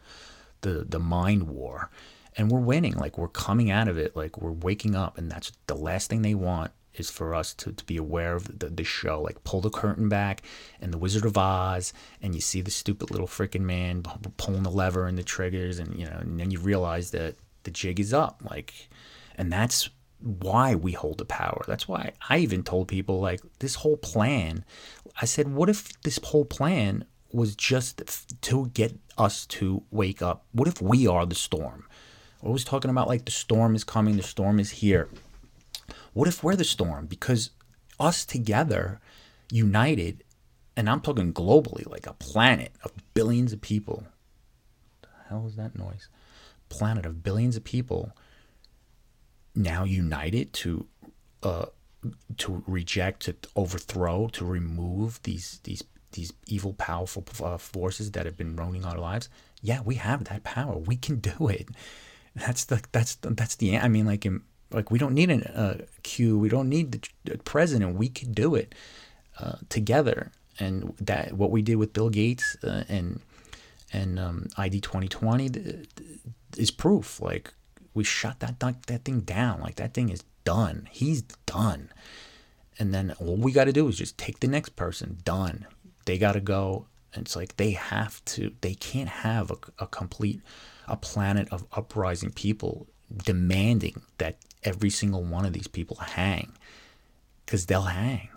the 0.60 0.86
the 0.88 1.00
mind 1.00 1.48
war, 1.48 1.90
and 2.36 2.50
we're 2.50 2.60
winning. 2.60 2.94
Like 2.94 3.18
we're 3.18 3.28
coming 3.28 3.70
out 3.70 3.88
of 3.88 3.98
it. 3.98 4.14
Like 4.14 4.40
we're 4.40 4.52
waking 4.52 4.94
up, 4.94 5.18
and 5.18 5.30
that's 5.30 5.50
the 5.66 5.74
last 5.74 6.08
thing 6.08 6.22
they 6.22 6.34
want 6.34 6.70
is 6.98 7.10
for 7.10 7.34
us 7.34 7.54
to, 7.54 7.72
to 7.72 7.84
be 7.84 7.96
aware 7.96 8.34
of 8.34 8.58
the, 8.58 8.68
the 8.68 8.84
show. 8.84 9.20
Like 9.20 9.42
pull 9.44 9.60
the 9.60 9.70
curtain 9.70 10.08
back 10.08 10.42
and 10.80 10.92
the 10.92 10.98
Wizard 10.98 11.24
of 11.24 11.36
Oz, 11.36 11.92
and 12.22 12.34
you 12.34 12.40
see 12.40 12.60
the 12.60 12.70
stupid 12.70 13.10
little 13.10 13.26
freaking 13.26 13.62
man 13.62 14.02
pulling 14.36 14.62
the 14.62 14.70
lever 14.70 15.06
and 15.06 15.18
the 15.18 15.22
triggers, 15.22 15.78
and 15.78 15.98
you 15.98 16.06
know, 16.06 16.18
and 16.20 16.38
then 16.38 16.50
you 16.50 16.58
realize 16.58 17.10
that 17.12 17.36
the 17.64 17.70
jig 17.70 18.00
is 18.00 18.12
up. 18.14 18.42
Like, 18.48 18.88
and 19.36 19.52
that's 19.52 19.90
why 20.20 20.74
we 20.74 20.92
hold 20.92 21.18
the 21.18 21.24
power. 21.24 21.62
That's 21.66 21.86
why 21.86 22.12
I 22.28 22.38
even 22.38 22.62
told 22.62 22.88
people 22.88 23.20
like 23.20 23.40
this 23.58 23.76
whole 23.76 23.96
plan. 23.96 24.64
I 25.20 25.24
said, 25.24 25.48
what 25.48 25.68
if 25.68 26.00
this 26.02 26.18
whole 26.22 26.44
plan 26.44 27.04
was 27.32 27.54
just 27.54 28.02
to 28.42 28.68
get 28.68 28.98
us 29.18 29.46
to 29.46 29.82
wake 29.90 30.22
up? 30.22 30.46
What 30.52 30.68
if 30.68 30.80
we 30.80 31.06
are 31.06 31.26
the 31.26 31.34
storm? 31.34 31.86
I 32.44 32.48
was 32.48 32.64
talking 32.64 32.90
about 32.90 33.08
like 33.08 33.24
the 33.24 33.30
storm 33.30 33.74
is 33.74 33.84
coming, 33.84 34.16
the 34.16 34.22
storm 34.22 34.60
is 34.60 34.70
here. 34.70 35.08
What 36.16 36.28
if 36.28 36.42
we're 36.42 36.56
the 36.56 36.64
storm? 36.64 37.04
Because 37.04 37.50
us 38.00 38.24
together, 38.24 39.00
united, 39.50 40.24
and 40.74 40.88
I'm 40.88 41.02
talking 41.02 41.34
globally, 41.34 41.86
like 41.86 42.06
a 42.06 42.14
planet 42.14 42.72
of 42.82 42.92
billions 43.12 43.52
of 43.52 43.60
people. 43.60 44.04
What 45.00 45.02
the 45.02 45.08
hell 45.28 45.46
is 45.46 45.56
that 45.56 45.78
noise? 45.78 46.08
Planet 46.70 47.04
of 47.04 47.22
billions 47.22 47.54
of 47.54 47.64
people 47.64 48.12
now 49.54 49.84
united 49.84 50.54
to 50.54 50.86
uh, 51.42 51.66
to 52.38 52.64
reject, 52.66 53.20
to 53.24 53.36
overthrow, 53.54 54.28
to 54.28 54.46
remove 54.46 55.20
these 55.24 55.60
these 55.64 55.84
these 56.12 56.32
evil, 56.46 56.72
powerful 56.72 57.26
uh, 57.44 57.58
forces 57.58 58.12
that 58.12 58.24
have 58.24 58.38
been 58.38 58.56
ruining 58.56 58.86
our 58.86 58.96
lives. 58.98 59.28
Yeah, 59.60 59.82
we 59.82 59.96
have 59.96 60.24
that 60.24 60.44
power. 60.44 60.78
We 60.78 60.96
can 60.96 61.16
do 61.16 61.48
it. 61.48 61.68
That's 62.34 62.64
the 62.64 62.82
that's 62.90 63.16
the, 63.16 63.34
that's 63.34 63.56
the. 63.56 63.76
I 63.76 63.88
mean, 63.88 64.06
like 64.06 64.24
in 64.24 64.40
like 64.70 64.90
we 64.90 64.98
don't 64.98 65.14
need 65.14 65.30
a 65.30 65.58
uh, 65.58 65.74
Q. 66.02 66.38
We 66.38 66.48
don't 66.48 66.68
need 66.68 66.92
the, 66.92 67.08
the 67.24 67.38
president. 67.38 67.96
We 67.96 68.08
could 68.08 68.34
do 68.34 68.54
it 68.54 68.74
uh, 69.38 69.56
together. 69.68 70.32
And 70.58 70.94
that 71.00 71.34
what 71.34 71.50
we 71.50 71.62
did 71.62 71.76
with 71.76 71.92
Bill 71.92 72.10
Gates 72.10 72.56
uh, 72.64 72.84
and 72.88 73.20
and 73.92 74.18
um, 74.18 74.48
ID 74.56 74.80
2020 74.80 75.50
is 76.56 76.70
proof. 76.70 77.20
Like 77.20 77.52
we 77.94 78.04
shut 78.04 78.40
that 78.40 78.58
that 78.60 79.04
thing 79.04 79.20
down. 79.20 79.60
Like 79.60 79.76
that 79.76 79.94
thing 79.94 80.08
is 80.08 80.24
done. 80.44 80.88
He's 80.90 81.22
done. 81.44 81.90
And 82.78 82.92
then 82.92 83.14
all 83.18 83.36
we 83.36 83.52
got 83.52 83.64
to 83.64 83.72
do 83.72 83.88
is 83.88 83.96
just 83.96 84.18
take 84.18 84.40
the 84.40 84.48
next 84.48 84.76
person. 84.76 85.18
Done. 85.24 85.66
They 86.04 86.18
got 86.18 86.32
to 86.32 86.40
go. 86.40 86.86
And 87.14 87.24
it's 87.24 87.36
like 87.36 87.56
they 87.56 87.70
have 87.70 88.24
to. 88.26 88.52
They 88.60 88.74
can't 88.74 89.08
have 89.08 89.50
a, 89.50 89.56
a 89.78 89.86
complete 89.86 90.40
a 90.88 90.96
planet 90.96 91.48
of 91.50 91.64
uprising 91.72 92.30
people 92.30 92.86
demanding 93.24 94.02
that 94.18 94.36
every 94.66 94.90
single 94.90 95.22
one 95.22 95.46
of 95.46 95.52
these 95.52 95.68
people 95.68 95.96
hang 95.96 96.52
because 97.44 97.66
they'll 97.66 97.82
hang. 97.82 98.28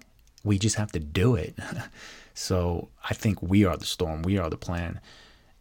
We 0.43 0.57
just 0.57 0.77
have 0.77 0.91
to 0.93 0.99
do 0.99 1.35
it. 1.35 1.55
so 2.33 2.87
I 3.09 3.13
think 3.13 3.41
we 3.41 3.65
are 3.65 3.75
the 3.75 3.85
storm, 3.85 4.21
we 4.21 4.37
are 4.37 4.49
the 4.49 4.57
plan, 4.57 5.01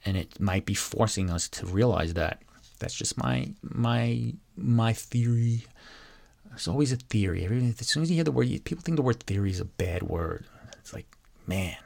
and 0.04 0.16
it 0.16 0.38
might 0.38 0.66
be 0.66 0.74
forcing 0.74 1.30
us 1.30 1.48
to 1.48 1.66
realize 1.66 2.14
that. 2.14 2.42
That's 2.78 2.94
just 2.94 3.18
my 3.18 3.50
my 3.62 4.34
my 4.56 4.92
theory. 4.92 5.64
It's 6.52 6.68
always 6.68 6.92
a 6.92 6.96
theory. 6.96 7.44
As 7.44 7.88
soon 7.88 8.04
as 8.04 8.10
you 8.10 8.14
hear 8.14 8.24
the 8.24 8.30
word, 8.30 8.48
people 8.64 8.82
think 8.82 8.96
the 8.96 9.02
word 9.02 9.20
theory 9.24 9.50
is 9.50 9.60
a 9.60 9.64
bad 9.64 10.04
word. 10.04 10.44
It's 10.78 10.94
like, 10.94 11.06
man. 11.46 11.76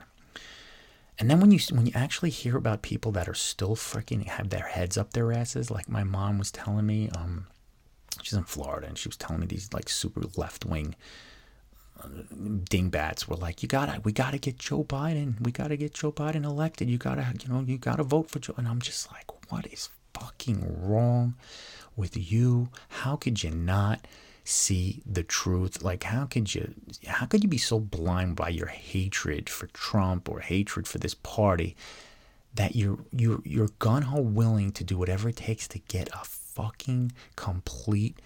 And 1.19 1.31
then 1.31 1.41
when 1.41 1.51
you 1.51 1.59
when 1.71 1.87
you 1.87 1.93
actually 1.95 2.31
hear 2.31 2.57
about 2.57 2.83
people 2.83 3.13
that 3.13 3.29
are 3.29 3.35
still 3.35 3.77
freaking 3.77 4.27
have 4.27 4.51
their 4.51 4.67
heads 4.67 4.99
up 4.99 5.13
their 5.13 5.33
asses, 5.33 5.71
like 5.71 5.89
my 5.89 6.05
mom 6.05 6.39
was 6.39 6.51
telling 6.51 6.85
me, 6.85 7.11
um, 7.17 7.47
she's 8.23 8.35
in 8.35 8.45
Florida, 8.45 8.87
and 8.87 8.97
she 8.97 9.09
was 9.09 9.17
telling 9.17 9.41
me 9.41 9.47
these 9.47 9.73
like 9.73 9.89
super 9.89 10.23
left 10.37 10.65
wing 10.65 10.95
uh, 12.03 12.09
dingbats 12.69 13.29
were 13.29 13.37
like, 13.37 13.63
"You 13.63 13.69
gotta, 13.69 14.01
we 14.03 14.13
gotta 14.13 14.39
get 14.39 14.59
Joe 14.59 14.85
Biden. 14.85 15.41
We 15.41 15.53
gotta 15.53 15.77
get 15.77 15.95
Joe 15.95 16.13
Biden 16.13 16.45
elected. 16.45 16.89
You 16.89 16.99
gotta, 16.99 17.27
you 17.41 17.53
know, 17.53 17.61
you 17.61 17.79
gotta 17.79 18.03
vote 18.05 18.31
for 18.31 18.39
Joe." 18.39 18.55
And 18.57 18.69
I'm 18.69 18.81
just 18.81 19.11
like, 19.13 19.27
"What 19.51 19.67
is 19.67 19.89
fucking 20.15 20.83
wrong 20.83 21.35
with 21.97 22.17
you? 22.17 22.71
How 22.89 23.17
could 23.17 23.43
you 23.43 23.51
not?" 23.51 24.07
see 24.45 25.01
the 25.07 25.23
truth 25.23 25.83
like 25.85 26.03
how 26.03 26.25
could 26.25 26.53
you 26.53 26.75
how 27.07 27.27
could 27.27 27.45
you 27.45 27.49
be 27.49 27.59
so 27.59 27.79
blind 27.79 28.35
by 28.35 28.49
your 28.49 28.67
hatred 28.67 29.49
for 29.49 29.69
Trump 29.69 30.29
or 30.29 30.41
hatred 30.41 30.89
for 30.89 30.99
this 30.99 31.15
party 31.15 31.77
that 32.55 32.75
you're 32.75 32.99
you're 33.13 33.41
you're 33.45 33.69
gun 33.79 34.03
ho 34.03 34.21
willing 34.21 34.73
to 34.73 34.85
do 34.85 34.99
whatever 34.99 35.29
it 35.29 35.37
takes 35.37 35.69
to 35.69 35.79
get 35.79 36.09
a 36.09 36.25
fucking 36.55 37.13
complete. 37.37 38.21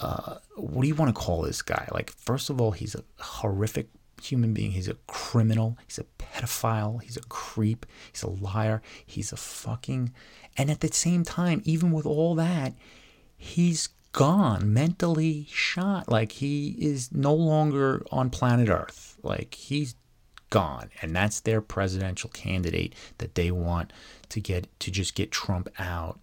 Uh, 0.00 0.36
what 0.56 0.82
do 0.82 0.88
you 0.88 0.94
want 0.94 1.14
to 1.14 1.20
call 1.20 1.42
this 1.42 1.62
guy? 1.62 1.88
Like, 1.92 2.10
first 2.10 2.50
of 2.50 2.60
all, 2.60 2.72
he's 2.72 2.94
a 2.94 3.04
horrific 3.18 3.88
human 4.22 4.52
being. 4.52 4.72
He's 4.72 4.88
a 4.88 4.96
criminal. 5.06 5.78
He's 5.86 5.98
a 5.98 6.04
pedophile. 6.18 7.02
He's 7.02 7.16
a 7.16 7.22
creep. 7.22 7.86
He's 8.12 8.22
a 8.22 8.30
liar. 8.30 8.82
He's 9.04 9.32
a 9.32 9.36
fucking. 9.36 10.12
And 10.56 10.70
at 10.70 10.80
the 10.80 10.92
same 10.92 11.24
time, 11.24 11.62
even 11.64 11.92
with 11.92 12.06
all 12.06 12.34
that, 12.34 12.74
he's 13.36 13.88
gone, 14.12 14.72
mentally 14.72 15.46
shot. 15.50 16.10
Like, 16.10 16.32
he 16.32 16.76
is 16.78 17.12
no 17.12 17.34
longer 17.34 18.04
on 18.10 18.30
planet 18.30 18.68
Earth. 18.68 19.18
Like, 19.22 19.54
he's 19.54 19.94
gone. 20.50 20.90
And 21.02 21.14
that's 21.14 21.40
their 21.40 21.60
presidential 21.60 22.30
candidate 22.30 22.94
that 23.18 23.34
they 23.34 23.50
want 23.50 23.92
to 24.30 24.40
get 24.40 24.68
to 24.80 24.90
just 24.90 25.14
get 25.14 25.30
Trump 25.30 25.68
out, 25.78 26.18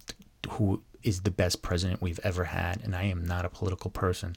who 0.50 0.82
is 1.04 1.20
the 1.20 1.30
best 1.30 1.62
president 1.62 2.02
we've 2.02 2.20
ever 2.24 2.44
had, 2.44 2.82
and 2.82 2.96
I 2.96 3.04
am 3.04 3.24
not 3.24 3.44
a 3.44 3.48
political 3.48 3.90
person, 3.90 4.34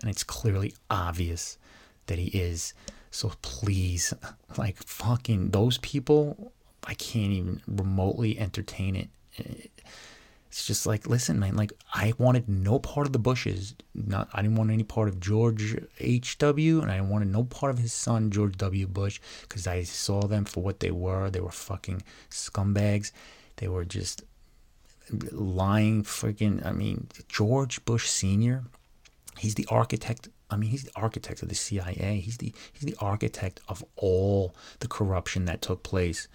and 0.00 0.10
it's 0.10 0.24
clearly 0.24 0.74
obvious 0.90 1.58
that 2.06 2.18
he 2.18 2.26
is. 2.28 2.74
So 3.10 3.32
please, 3.42 4.12
like 4.58 4.76
fucking 4.78 5.50
those 5.50 5.78
people, 5.78 6.52
I 6.84 6.94
can't 6.94 7.32
even 7.32 7.62
remotely 7.66 8.38
entertain 8.38 8.96
it. 8.96 9.08
It's 10.48 10.66
just 10.66 10.86
like, 10.86 11.06
listen, 11.06 11.38
man, 11.38 11.54
like 11.54 11.72
I 11.92 12.14
wanted 12.16 12.48
no 12.48 12.78
part 12.78 13.06
of 13.06 13.12
the 13.12 13.18
Bushes. 13.18 13.74
Not 13.94 14.28
I 14.32 14.40
didn't 14.40 14.56
want 14.56 14.70
any 14.70 14.84
part 14.84 15.08
of 15.08 15.20
George 15.20 15.76
H. 16.00 16.38
W. 16.38 16.80
and 16.80 16.90
I 16.90 17.00
wanted 17.02 17.28
no 17.28 17.44
part 17.44 17.70
of 17.70 17.78
his 17.78 17.92
son 17.92 18.30
George 18.30 18.56
W. 18.56 18.86
Bush 18.86 19.20
because 19.42 19.66
I 19.66 19.82
saw 19.82 20.22
them 20.22 20.46
for 20.46 20.62
what 20.62 20.80
they 20.80 20.90
were. 20.90 21.28
They 21.28 21.40
were 21.40 21.50
fucking 21.50 22.02
scumbags. 22.30 23.12
They 23.56 23.68
were 23.68 23.84
just 23.84 24.22
lying 25.32 26.02
freaking 26.02 26.64
I 26.64 26.72
mean 26.72 27.08
George 27.28 27.84
Bush 27.84 28.08
senior 28.08 28.64
he's 29.38 29.54
the 29.54 29.66
architect 29.70 30.28
I 30.50 30.56
mean 30.56 30.70
he's 30.70 30.84
the 30.84 30.96
architect 30.96 31.42
of 31.42 31.48
the 31.48 31.54
CIA 31.54 32.20
he's 32.24 32.38
the 32.38 32.52
he's 32.72 32.82
the 32.82 32.96
architect 33.00 33.60
of 33.68 33.84
all 33.96 34.54
the 34.80 34.88
corruption 34.88 35.44
that 35.44 35.62
took 35.62 35.82
place 35.82 36.28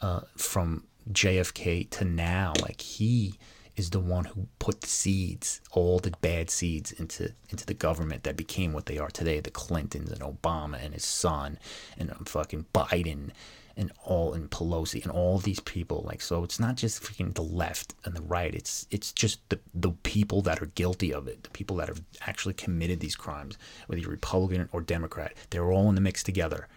uh, 0.00 0.20
from 0.36 0.84
JFK 1.10 1.88
to 1.90 2.04
now. 2.04 2.52
Like 2.60 2.80
he 2.80 3.34
is 3.76 3.90
the 3.90 4.00
one 4.00 4.24
who 4.24 4.48
put 4.58 4.80
the 4.80 4.86
seeds 4.86 5.60
all 5.72 5.98
the 5.98 6.12
bad 6.22 6.50
seeds 6.50 6.92
into 6.92 7.32
into 7.50 7.66
the 7.66 7.74
government 7.74 8.22
that 8.24 8.36
became 8.36 8.72
what 8.72 8.86
they 8.86 8.98
are 8.98 9.10
today 9.10 9.40
the 9.40 9.50
Clintons 9.50 10.10
and 10.10 10.20
Obama 10.20 10.82
and 10.82 10.94
his 10.94 11.04
son 11.04 11.58
and 11.98 12.10
fucking 12.26 12.66
Biden 12.74 13.30
and 13.76 13.92
all 14.04 14.32
and 14.32 14.50
Pelosi 14.50 15.02
and 15.02 15.12
all 15.12 15.38
these 15.38 15.60
people. 15.60 16.02
Like 16.06 16.20
so, 16.20 16.42
it's 16.44 16.58
not 16.58 16.76
just 16.76 17.02
freaking 17.02 17.34
the 17.34 17.42
left 17.42 17.94
and 18.04 18.14
the 18.14 18.22
right. 18.22 18.54
It's 18.54 18.86
it's 18.90 19.12
just 19.12 19.46
the 19.50 19.58
the 19.74 19.90
people 19.90 20.42
that 20.42 20.62
are 20.62 20.66
guilty 20.66 21.12
of 21.12 21.28
it, 21.28 21.42
the 21.42 21.50
people 21.50 21.76
that 21.76 21.88
have 21.88 22.02
actually 22.22 22.54
committed 22.54 23.00
these 23.00 23.16
crimes, 23.16 23.58
whether 23.86 24.00
you're 24.00 24.10
Republican 24.10 24.68
or 24.72 24.80
Democrat. 24.80 25.34
They're 25.50 25.70
all 25.70 25.88
in 25.88 25.94
the 25.94 26.00
mix 26.00 26.22
together. 26.22 26.68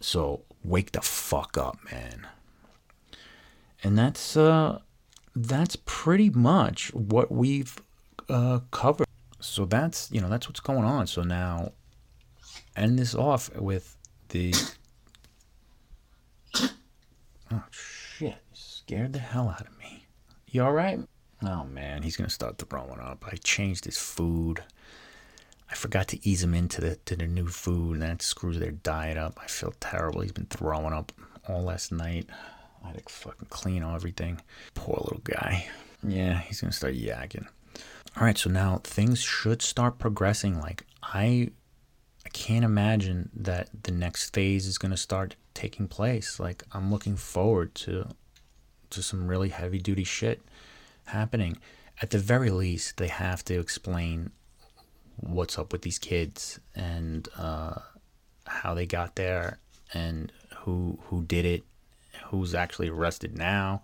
So 0.00 0.42
wake 0.64 0.92
the 0.92 1.00
fuck 1.00 1.56
up, 1.56 1.78
man. 1.90 2.26
And 3.82 3.96
that's 3.98 4.36
uh 4.36 4.80
that's 5.36 5.76
pretty 5.84 6.30
much 6.30 6.92
what 6.94 7.30
we've 7.30 7.76
uh, 8.28 8.60
covered. 8.70 9.06
So 9.40 9.64
that's 9.64 10.10
you 10.10 10.20
know 10.20 10.28
that's 10.28 10.48
what's 10.48 10.60
going 10.60 10.84
on. 10.84 11.06
So 11.06 11.22
now 11.22 11.72
end 12.76 12.98
this 12.98 13.14
off 13.14 13.54
with 13.56 13.96
the 14.30 14.54
oh 17.52 17.64
shit, 17.70 18.38
scared 18.52 19.12
the 19.12 19.18
hell 19.18 19.48
out 19.48 19.66
of 19.66 19.78
me. 19.78 20.06
You 20.48 20.62
all 20.62 20.72
right? 20.72 21.00
Oh 21.42 21.64
man, 21.64 22.02
he's 22.02 22.16
gonna 22.16 22.30
start 22.30 22.58
throwing 22.58 23.00
up. 23.00 23.24
I 23.30 23.36
changed 23.36 23.84
his 23.84 23.98
food. 23.98 24.62
I 25.70 25.74
forgot 25.74 26.08
to 26.08 26.28
ease 26.28 26.42
him 26.42 26.54
into 26.54 26.80
the 26.80 26.96
to 26.96 27.16
the 27.16 27.26
new 27.26 27.48
food, 27.48 27.94
and 27.94 28.02
that 28.02 28.22
screws 28.22 28.58
their 28.58 28.70
diet 28.70 29.16
up. 29.16 29.38
I 29.42 29.46
feel 29.46 29.74
terrible. 29.80 30.20
He's 30.20 30.32
been 30.32 30.46
throwing 30.46 30.92
up 30.92 31.12
all 31.48 31.62
last 31.62 31.92
night. 31.92 32.28
I 32.82 32.88
had 32.88 33.06
to 33.06 33.12
fucking 33.12 33.48
clean 33.50 33.82
all 33.82 33.94
everything. 33.94 34.40
Poor 34.74 34.98
little 35.02 35.22
guy. 35.24 35.66
Yeah, 36.06 36.38
he's 36.40 36.60
gonna 36.60 36.72
start 36.72 36.94
yakking. 36.94 37.46
All 38.16 38.22
right, 38.24 38.38
so 38.38 38.50
now 38.50 38.80
things 38.84 39.20
should 39.20 39.62
start 39.62 39.98
progressing. 39.98 40.60
Like 40.60 40.86
I, 41.02 41.50
I 42.24 42.28
can't 42.28 42.64
imagine 42.64 43.30
that 43.34 43.70
the 43.82 43.90
next 43.92 44.34
phase 44.34 44.66
is 44.66 44.78
gonna 44.78 44.96
start 44.96 45.34
taking 45.54 45.88
place. 45.88 46.38
Like 46.38 46.64
I'm 46.72 46.90
looking 46.90 47.16
forward 47.16 47.74
to, 47.76 48.08
to 48.90 49.02
some 49.02 49.28
really 49.28 49.48
heavy 49.48 49.78
duty 49.78 50.04
shit 50.04 50.42
happening. 51.06 51.58
At 52.02 52.10
the 52.10 52.18
very 52.18 52.50
least, 52.50 52.96
they 52.96 53.08
have 53.08 53.44
to 53.46 53.58
explain 53.58 54.30
what's 55.16 55.58
up 55.58 55.72
with 55.72 55.82
these 55.82 55.98
kids 55.98 56.58
and 56.74 57.28
uh, 57.38 57.76
how 58.46 58.74
they 58.74 58.84
got 58.84 59.14
there 59.14 59.58
and 59.92 60.32
who 60.58 60.98
who 61.04 61.22
did 61.22 61.44
it 61.44 61.62
who's 62.26 62.54
actually 62.54 62.88
arrested 62.88 63.36
now. 63.36 63.82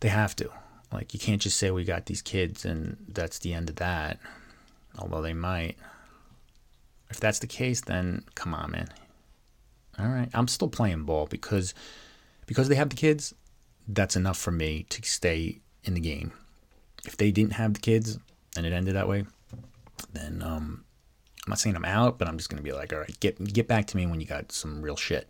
They 0.00 0.08
have 0.08 0.36
to. 0.36 0.50
Like, 0.92 1.14
you 1.14 1.20
can't 1.20 1.40
just 1.40 1.56
say 1.56 1.70
we 1.70 1.84
got 1.84 2.06
these 2.06 2.22
kids 2.22 2.64
and 2.64 2.96
that's 3.08 3.38
the 3.38 3.54
end 3.54 3.70
of 3.70 3.76
that. 3.76 4.18
Although 4.98 5.22
they 5.22 5.32
might. 5.32 5.76
If 7.10 7.20
that's 7.20 7.38
the 7.38 7.46
case, 7.46 7.80
then 7.80 8.24
come 8.34 8.54
on, 8.54 8.72
man. 8.72 8.88
All 9.98 10.08
right, 10.08 10.28
I'm 10.34 10.48
still 10.48 10.68
playing 10.68 11.04
ball 11.04 11.26
because 11.26 11.74
because 12.46 12.68
they 12.68 12.74
have 12.74 12.90
the 12.90 12.96
kids. 12.96 13.34
That's 13.86 14.16
enough 14.16 14.38
for 14.38 14.50
me 14.50 14.86
to 14.88 15.02
stay 15.02 15.60
in 15.84 15.94
the 15.94 16.00
game. 16.00 16.32
If 17.04 17.16
they 17.18 17.30
didn't 17.30 17.52
have 17.52 17.74
the 17.74 17.80
kids 17.80 18.18
and 18.56 18.64
it 18.64 18.72
ended 18.72 18.96
that 18.96 19.08
way, 19.08 19.26
then 20.12 20.42
um, 20.42 20.84
I'm 21.44 21.50
not 21.50 21.58
saying 21.58 21.76
I'm 21.76 21.84
out, 21.84 22.18
but 22.18 22.26
I'm 22.26 22.38
just 22.38 22.48
gonna 22.48 22.62
be 22.62 22.72
like, 22.72 22.92
all 22.92 23.00
right, 23.00 23.20
get 23.20 23.42
get 23.52 23.68
back 23.68 23.86
to 23.88 23.96
me 23.96 24.06
when 24.06 24.20
you 24.20 24.26
got 24.26 24.52
some 24.52 24.80
real 24.80 24.96
shit. 24.96 25.28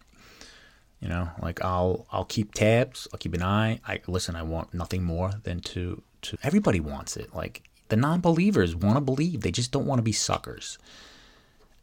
You 1.01 1.09
know, 1.09 1.29
like 1.43 1.63
I'll 1.65 2.07
I'll 2.13 2.25
keep 2.25 2.55
tabs, 2.55 3.09
I'll 3.13 3.19
keep 3.19 3.35
an 3.35 3.43
eye. 3.43 3.81
I 3.87 4.01
listen, 4.07 4.37
I 4.37 4.43
want 4.43 4.73
nothing 4.73 5.03
more 5.03 5.33
than 5.43 5.61
to 5.61 6.03
to 6.23 6.39
everybody 6.43 6.81
wants 6.81 7.17
it. 7.17 7.35
Like 7.35 7.63
the 7.89 7.97
non-believers 7.97 8.75
want 8.75 8.97
to 8.97 9.01
believe, 9.01 9.41
they 9.41 9.51
just 9.51 9.73
don't 9.73 9.87
want 9.87 9.99
to 9.99 10.03
be 10.03 10.13
suckers. 10.13 10.79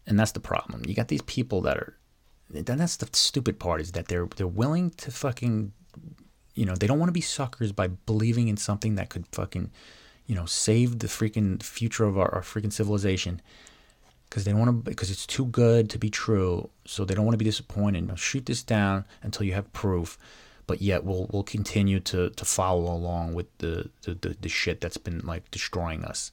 And 0.07 0.19
that's 0.19 0.31
the 0.31 0.39
problem. 0.39 0.83
You 0.87 0.95
got 0.95 1.09
these 1.09 1.21
people 1.21 1.61
that 1.61 1.77
are 1.77 1.95
then 2.53 2.77
that's 2.77 2.97
the 2.97 3.07
stupid 3.13 3.59
part 3.59 3.81
is 3.81 3.93
that 3.93 4.07
they're 4.07 4.27
they're 4.35 4.47
willing 4.47 4.91
to 4.91 5.11
fucking 5.11 5.73
you 6.53 6.65
know, 6.65 6.75
they 6.75 6.87
don't 6.87 6.99
want 6.99 7.07
to 7.07 7.13
be 7.13 7.21
suckers 7.21 7.71
by 7.71 7.87
believing 7.87 8.49
in 8.49 8.57
something 8.57 8.95
that 8.95 9.09
could 9.09 9.25
fucking 9.31 9.71
you 10.27 10.35
know, 10.35 10.45
save 10.45 10.99
the 10.99 11.07
freaking 11.07 11.61
future 11.61 12.05
of 12.05 12.17
our, 12.17 12.33
our 12.35 12.41
freaking 12.41 12.71
civilization. 12.71 13.41
Because 14.29 14.45
they 14.45 14.51
don't 14.51 14.59
want 14.61 14.85
to 14.85 14.89
because 14.89 15.11
it's 15.11 15.25
too 15.25 15.45
good 15.45 15.89
to 15.89 15.97
be 15.97 16.09
true 16.09 16.69
so 16.85 17.03
they 17.03 17.13
don't 17.13 17.25
want 17.25 17.33
to 17.33 17.43
be 17.43 17.45
disappointed. 17.45 18.07
Now 18.07 18.15
shoot 18.15 18.45
this 18.45 18.63
down 18.63 19.03
until 19.23 19.45
you 19.45 19.53
have 19.53 19.71
proof 19.73 20.17
but 20.67 20.81
yet 20.81 21.03
we'll 21.03 21.27
we'll 21.33 21.43
continue 21.43 21.99
to 21.99 22.29
to 22.29 22.45
follow 22.45 22.93
along 22.93 23.33
with 23.33 23.47
the 23.57 23.89
the, 24.03 24.13
the, 24.13 24.37
the 24.39 24.47
shit 24.47 24.79
that's 24.79 24.95
been 24.95 25.19
like 25.19 25.51
destroying 25.51 26.05
us 26.05 26.31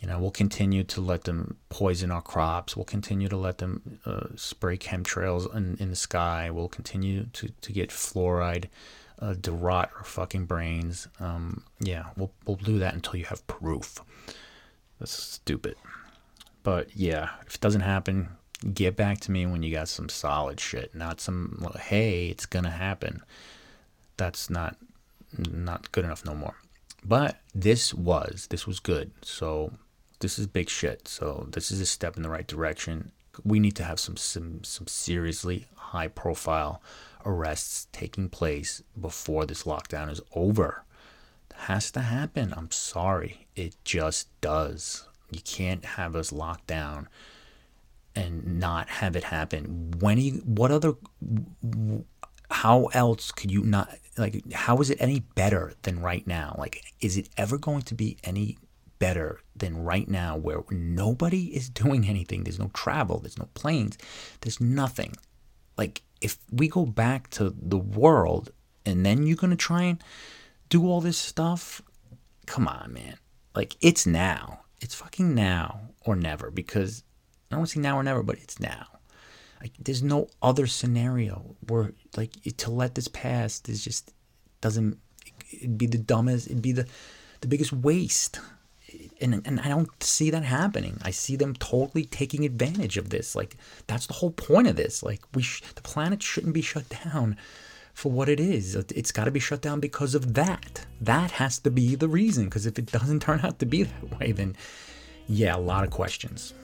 you 0.00 0.06
know 0.06 0.18
we'll 0.18 0.30
continue 0.30 0.84
to 0.84 1.00
let 1.00 1.24
them 1.24 1.56
poison 1.68 2.10
our 2.10 2.22
crops 2.22 2.76
we'll 2.76 2.84
continue 2.84 3.28
to 3.28 3.36
let 3.36 3.58
them 3.58 3.98
uh, 4.04 4.26
spray 4.36 4.76
chemtrails 4.76 5.52
in, 5.54 5.76
in 5.78 5.90
the 5.90 5.96
sky 5.96 6.50
we'll 6.50 6.68
continue 6.68 7.24
to, 7.32 7.48
to 7.60 7.72
get 7.72 7.90
fluoride 7.90 8.66
uh, 9.20 9.34
to 9.42 9.50
rot 9.52 9.90
our 9.96 10.04
fucking 10.04 10.44
brains 10.44 11.08
um, 11.20 11.62
yeah 11.80 12.06
we'll, 12.16 12.32
we'll 12.46 12.56
do 12.56 12.78
that 12.78 12.94
until 12.94 13.16
you 13.16 13.24
have 13.24 13.46
proof 13.46 14.00
that's 14.98 15.12
stupid 15.12 15.76
but 16.66 16.96
yeah, 16.96 17.28
if 17.46 17.54
it 17.54 17.60
doesn't 17.60 17.82
happen, 17.82 18.28
get 18.74 18.96
back 18.96 19.20
to 19.20 19.30
me 19.30 19.46
when 19.46 19.62
you 19.62 19.70
got 19.70 19.86
some 19.86 20.08
solid 20.08 20.58
shit, 20.58 20.96
not 20.96 21.20
some 21.20 21.64
hey, 21.78 22.26
it's 22.26 22.44
gonna 22.44 22.72
happen. 22.72 23.22
That's 24.16 24.50
not 24.50 24.76
not 25.38 25.92
good 25.92 26.04
enough 26.04 26.24
no 26.24 26.34
more. 26.34 26.56
But 27.04 27.38
this 27.54 27.94
was 27.94 28.48
this 28.50 28.66
was 28.66 28.80
good. 28.80 29.12
So 29.22 29.74
this 30.20 30.38
is 30.38 30.46
big 30.46 30.68
shit. 30.68 31.08
So 31.08 31.48
this 31.50 31.70
is 31.70 31.80
a 31.80 31.86
step 31.86 32.16
in 32.16 32.22
the 32.22 32.30
right 32.30 32.46
direction. 32.46 33.12
We 33.44 33.60
need 33.60 33.76
to 33.76 33.84
have 33.84 34.00
some 34.00 34.16
some 34.16 34.64
some 34.64 34.86
seriously 34.86 35.66
high 35.76 36.08
profile 36.08 36.80
arrests 37.24 37.88
taking 37.92 38.28
place 38.28 38.82
before 38.98 39.46
this 39.46 39.64
lockdown 39.64 40.10
is 40.10 40.20
over. 40.34 40.84
Has 41.60 41.90
to 41.92 42.00
happen. 42.00 42.52
I'm 42.54 42.70
sorry. 42.70 43.46
It 43.56 43.76
just 43.82 44.28
does. 44.42 45.08
You 45.30 45.40
can't 45.40 45.84
have 45.84 46.14
us 46.14 46.30
locked 46.30 46.66
down 46.66 47.08
and 48.14 48.60
not 48.60 48.88
have 48.88 49.16
it 49.16 49.24
happen. 49.24 49.94
When 49.98 50.18
you, 50.18 50.42
what 50.44 50.70
other, 50.70 50.94
how 52.50 52.86
else 52.92 53.32
could 53.32 53.50
you 53.50 53.62
not, 53.62 53.88
like, 54.18 54.52
how 54.52 54.76
is 54.78 54.90
it 54.90 54.98
any 55.00 55.20
better 55.20 55.72
than 55.82 56.00
right 56.00 56.26
now? 56.26 56.54
Like, 56.58 56.82
is 57.00 57.16
it 57.16 57.30
ever 57.38 57.56
going 57.56 57.82
to 57.82 57.94
be 57.94 58.18
any 58.22 58.58
better 58.98 59.40
than 59.54 59.84
right 59.84 60.08
now 60.08 60.36
where 60.36 60.62
nobody 60.70 61.54
is 61.54 61.68
doing 61.68 62.08
anything? 62.08 62.44
There's 62.44 62.58
no 62.58 62.70
travel, 62.74 63.18
there's 63.18 63.38
no 63.38 63.48
planes, 63.54 63.98
there's 64.40 64.60
nothing. 64.60 65.14
Like, 65.76 66.02
if 66.20 66.38
we 66.50 66.68
go 66.68 66.86
back 66.86 67.28
to 67.30 67.54
the 67.56 67.78
world 67.78 68.50
and 68.84 69.04
then 69.04 69.26
you're 69.26 69.36
going 69.36 69.50
to 69.50 69.56
try 69.56 69.82
and 69.82 70.02
do 70.68 70.86
all 70.86 71.00
this 71.00 71.18
stuff, 71.18 71.82
come 72.46 72.66
on, 72.66 72.92
man. 72.92 73.18
Like, 73.54 73.76
it's 73.80 74.06
now 74.06 74.60
it's 74.80 74.94
fucking 74.94 75.34
now 75.34 75.80
or 76.04 76.16
never 76.16 76.50
because 76.50 77.02
I 77.50 77.54
don't 77.54 77.60
want 77.60 77.70
to 77.70 77.74
say 77.74 77.80
now 77.80 77.98
or 77.98 78.02
never, 78.02 78.22
but 78.22 78.38
it's 78.38 78.60
now. 78.60 78.86
Like 79.60 79.72
there's 79.78 80.02
no 80.02 80.28
other 80.42 80.66
scenario 80.66 81.56
where 81.66 81.92
like 82.16 82.32
to 82.58 82.70
let 82.70 82.94
this 82.94 83.08
pass 83.08 83.62
is 83.68 83.82
just 83.82 84.12
doesn't 84.60 84.98
it'd 85.50 85.78
be 85.78 85.86
the 85.86 85.98
dumbest 85.98 86.46
it'd 86.46 86.62
be 86.62 86.72
the 86.72 86.86
the 87.40 87.48
biggest 87.48 87.72
waste 87.72 88.38
and 89.20 89.42
and 89.44 89.60
I 89.60 89.68
don't 89.68 89.90
see 90.02 90.30
that 90.30 90.44
happening. 90.44 90.98
I 91.02 91.10
see 91.10 91.36
them 91.36 91.54
totally 91.54 92.04
taking 92.04 92.44
advantage 92.44 92.96
of 92.96 93.10
this. 93.10 93.34
Like 93.34 93.56
that's 93.86 94.06
the 94.06 94.14
whole 94.14 94.30
point 94.30 94.68
of 94.68 94.76
this. 94.76 95.02
Like 95.02 95.22
we 95.34 95.42
sh- 95.42 95.62
the 95.74 95.82
planet 95.82 96.22
shouldn't 96.22 96.54
be 96.54 96.62
shut 96.62 96.84
down 97.04 97.36
for 97.94 98.12
what 98.12 98.28
it 98.28 98.38
is. 98.38 98.74
It's 98.74 99.12
got 99.12 99.24
to 99.24 99.30
be 99.30 99.40
shut 99.40 99.62
down 99.62 99.80
because 99.80 100.14
of 100.14 100.34
that. 100.34 100.84
That 101.00 101.32
has 101.32 101.58
to 101.60 101.70
be 101.70 101.94
the 101.94 102.08
reason. 102.08 102.44
Because 102.44 102.66
if 102.66 102.78
it 102.78 102.92
doesn't 102.92 103.22
turn 103.22 103.40
out 103.42 103.58
to 103.60 103.66
be 103.66 103.82
that 103.84 104.18
way, 104.18 104.32
then 104.32 104.56
yeah, 105.26 105.56
a 105.56 105.58
lot 105.58 105.84
of 105.84 105.90
questions. 105.90 106.54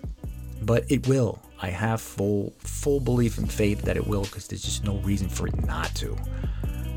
But 0.60 0.84
it 0.90 1.08
will. 1.08 1.40
I 1.60 1.70
have 1.70 2.00
full 2.00 2.52
full 2.58 3.00
belief 3.00 3.38
and 3.38 3.50
faith 3.50 3.82
that 3.82 3.96
it 3.96 4.06
will 4.06 4.22
because 4.22 4.46
there's 4.48 4.62
just 4.62 4.84
no 4.84 4.96
reason 4.98 5.28
for 5.28 5.46
it 5.46 5.64
not 5.64 5.94
to. 5.96 6.16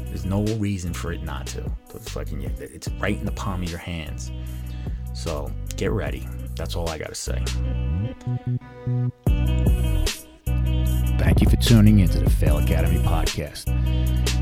There's 0.06 0.26
no 0.26 0.46
reason 0.58 0.94
for 0.94 1.12
it 1.12 1.24
not 1.24 1.48
to. 1.48 1.72
It's 1.94 2.10
fucking 2.10 2.42
it's 2.42 2.88
right 3.00 3.18
in 3.18 3.26
the 3.26 3.32
palm 3.32 3.64
of 3.64 3.70
your 3.70 3.80
hands. 3.80 4.32
So 5.16 5.52
get 5.78 5.92
ready. 5.92 6.28
That's 6.56 6.76
all 6.76 6.90
I 6.90 6.98
gotta 6.98 7.16
say. 7.16 7.44
Thank 11.18 11.42
you 11.42 11.50
for 11.50 11.56
tuning 11.56 12.00
into 12.00 12.20
the 12.20 12.30
Fail 12.30 12.58
Academy 12.58 13.00
podcast. 13.00 13.70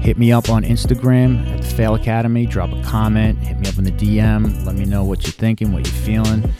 Hit 0.01 0.17
me 0.17 0.31
up 0.31 0.49
on 0.49 0.63
Instagram 0.63 1.47
at 1.53 1.61
the 1.61 1.67
Fail 1.67 1.95
Academy. 1.95 2.45
Drop 2.45 2.71
a 2.73 2.81
comment. 2.83 3.37
Hit 3.39 3.59
me 3.59 3.69
up 3.69 3.77
in 3.77 3.83
the 3.83 3.91
DM. 3.91 4.65
Let 4.65 4.75
me 4.75 4.85
know 4.85 5.05
what 5.05 5.23
you're 5.23 5.31
thinking, 5.31 5.71
what 5.71 5.85
you're 5.85 5.95
feeling. 6.03 6.51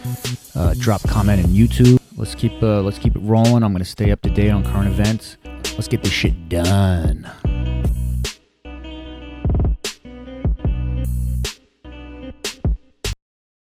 Uh, 0.56 0.76
drop 0.78 1.02
comment 1.04 1.44
on 1.44 1.52
YouTube. 1.52 2.00
Let's 2.16 2.36
keep 2.36 2.54
uh, 2.62 2.82
let's 2.82 3.00
keep 3.00 3.16
it 3.16 3.22
rolling. 3.22 3.64
I'm 3.64 3.74
gonna 3.74 3.84
stay 3.84 4.12
up 4.12 4.22
to 4.22 4.30
date 4.30 4.52
on 4.52 4.64
current 4.64 4.88
events. 4.88 5.38
Let's 5.74 5.88
get 5.88 6.04
this 6.04 6.14
shit 6.14 6.48
done. 6.50 7.30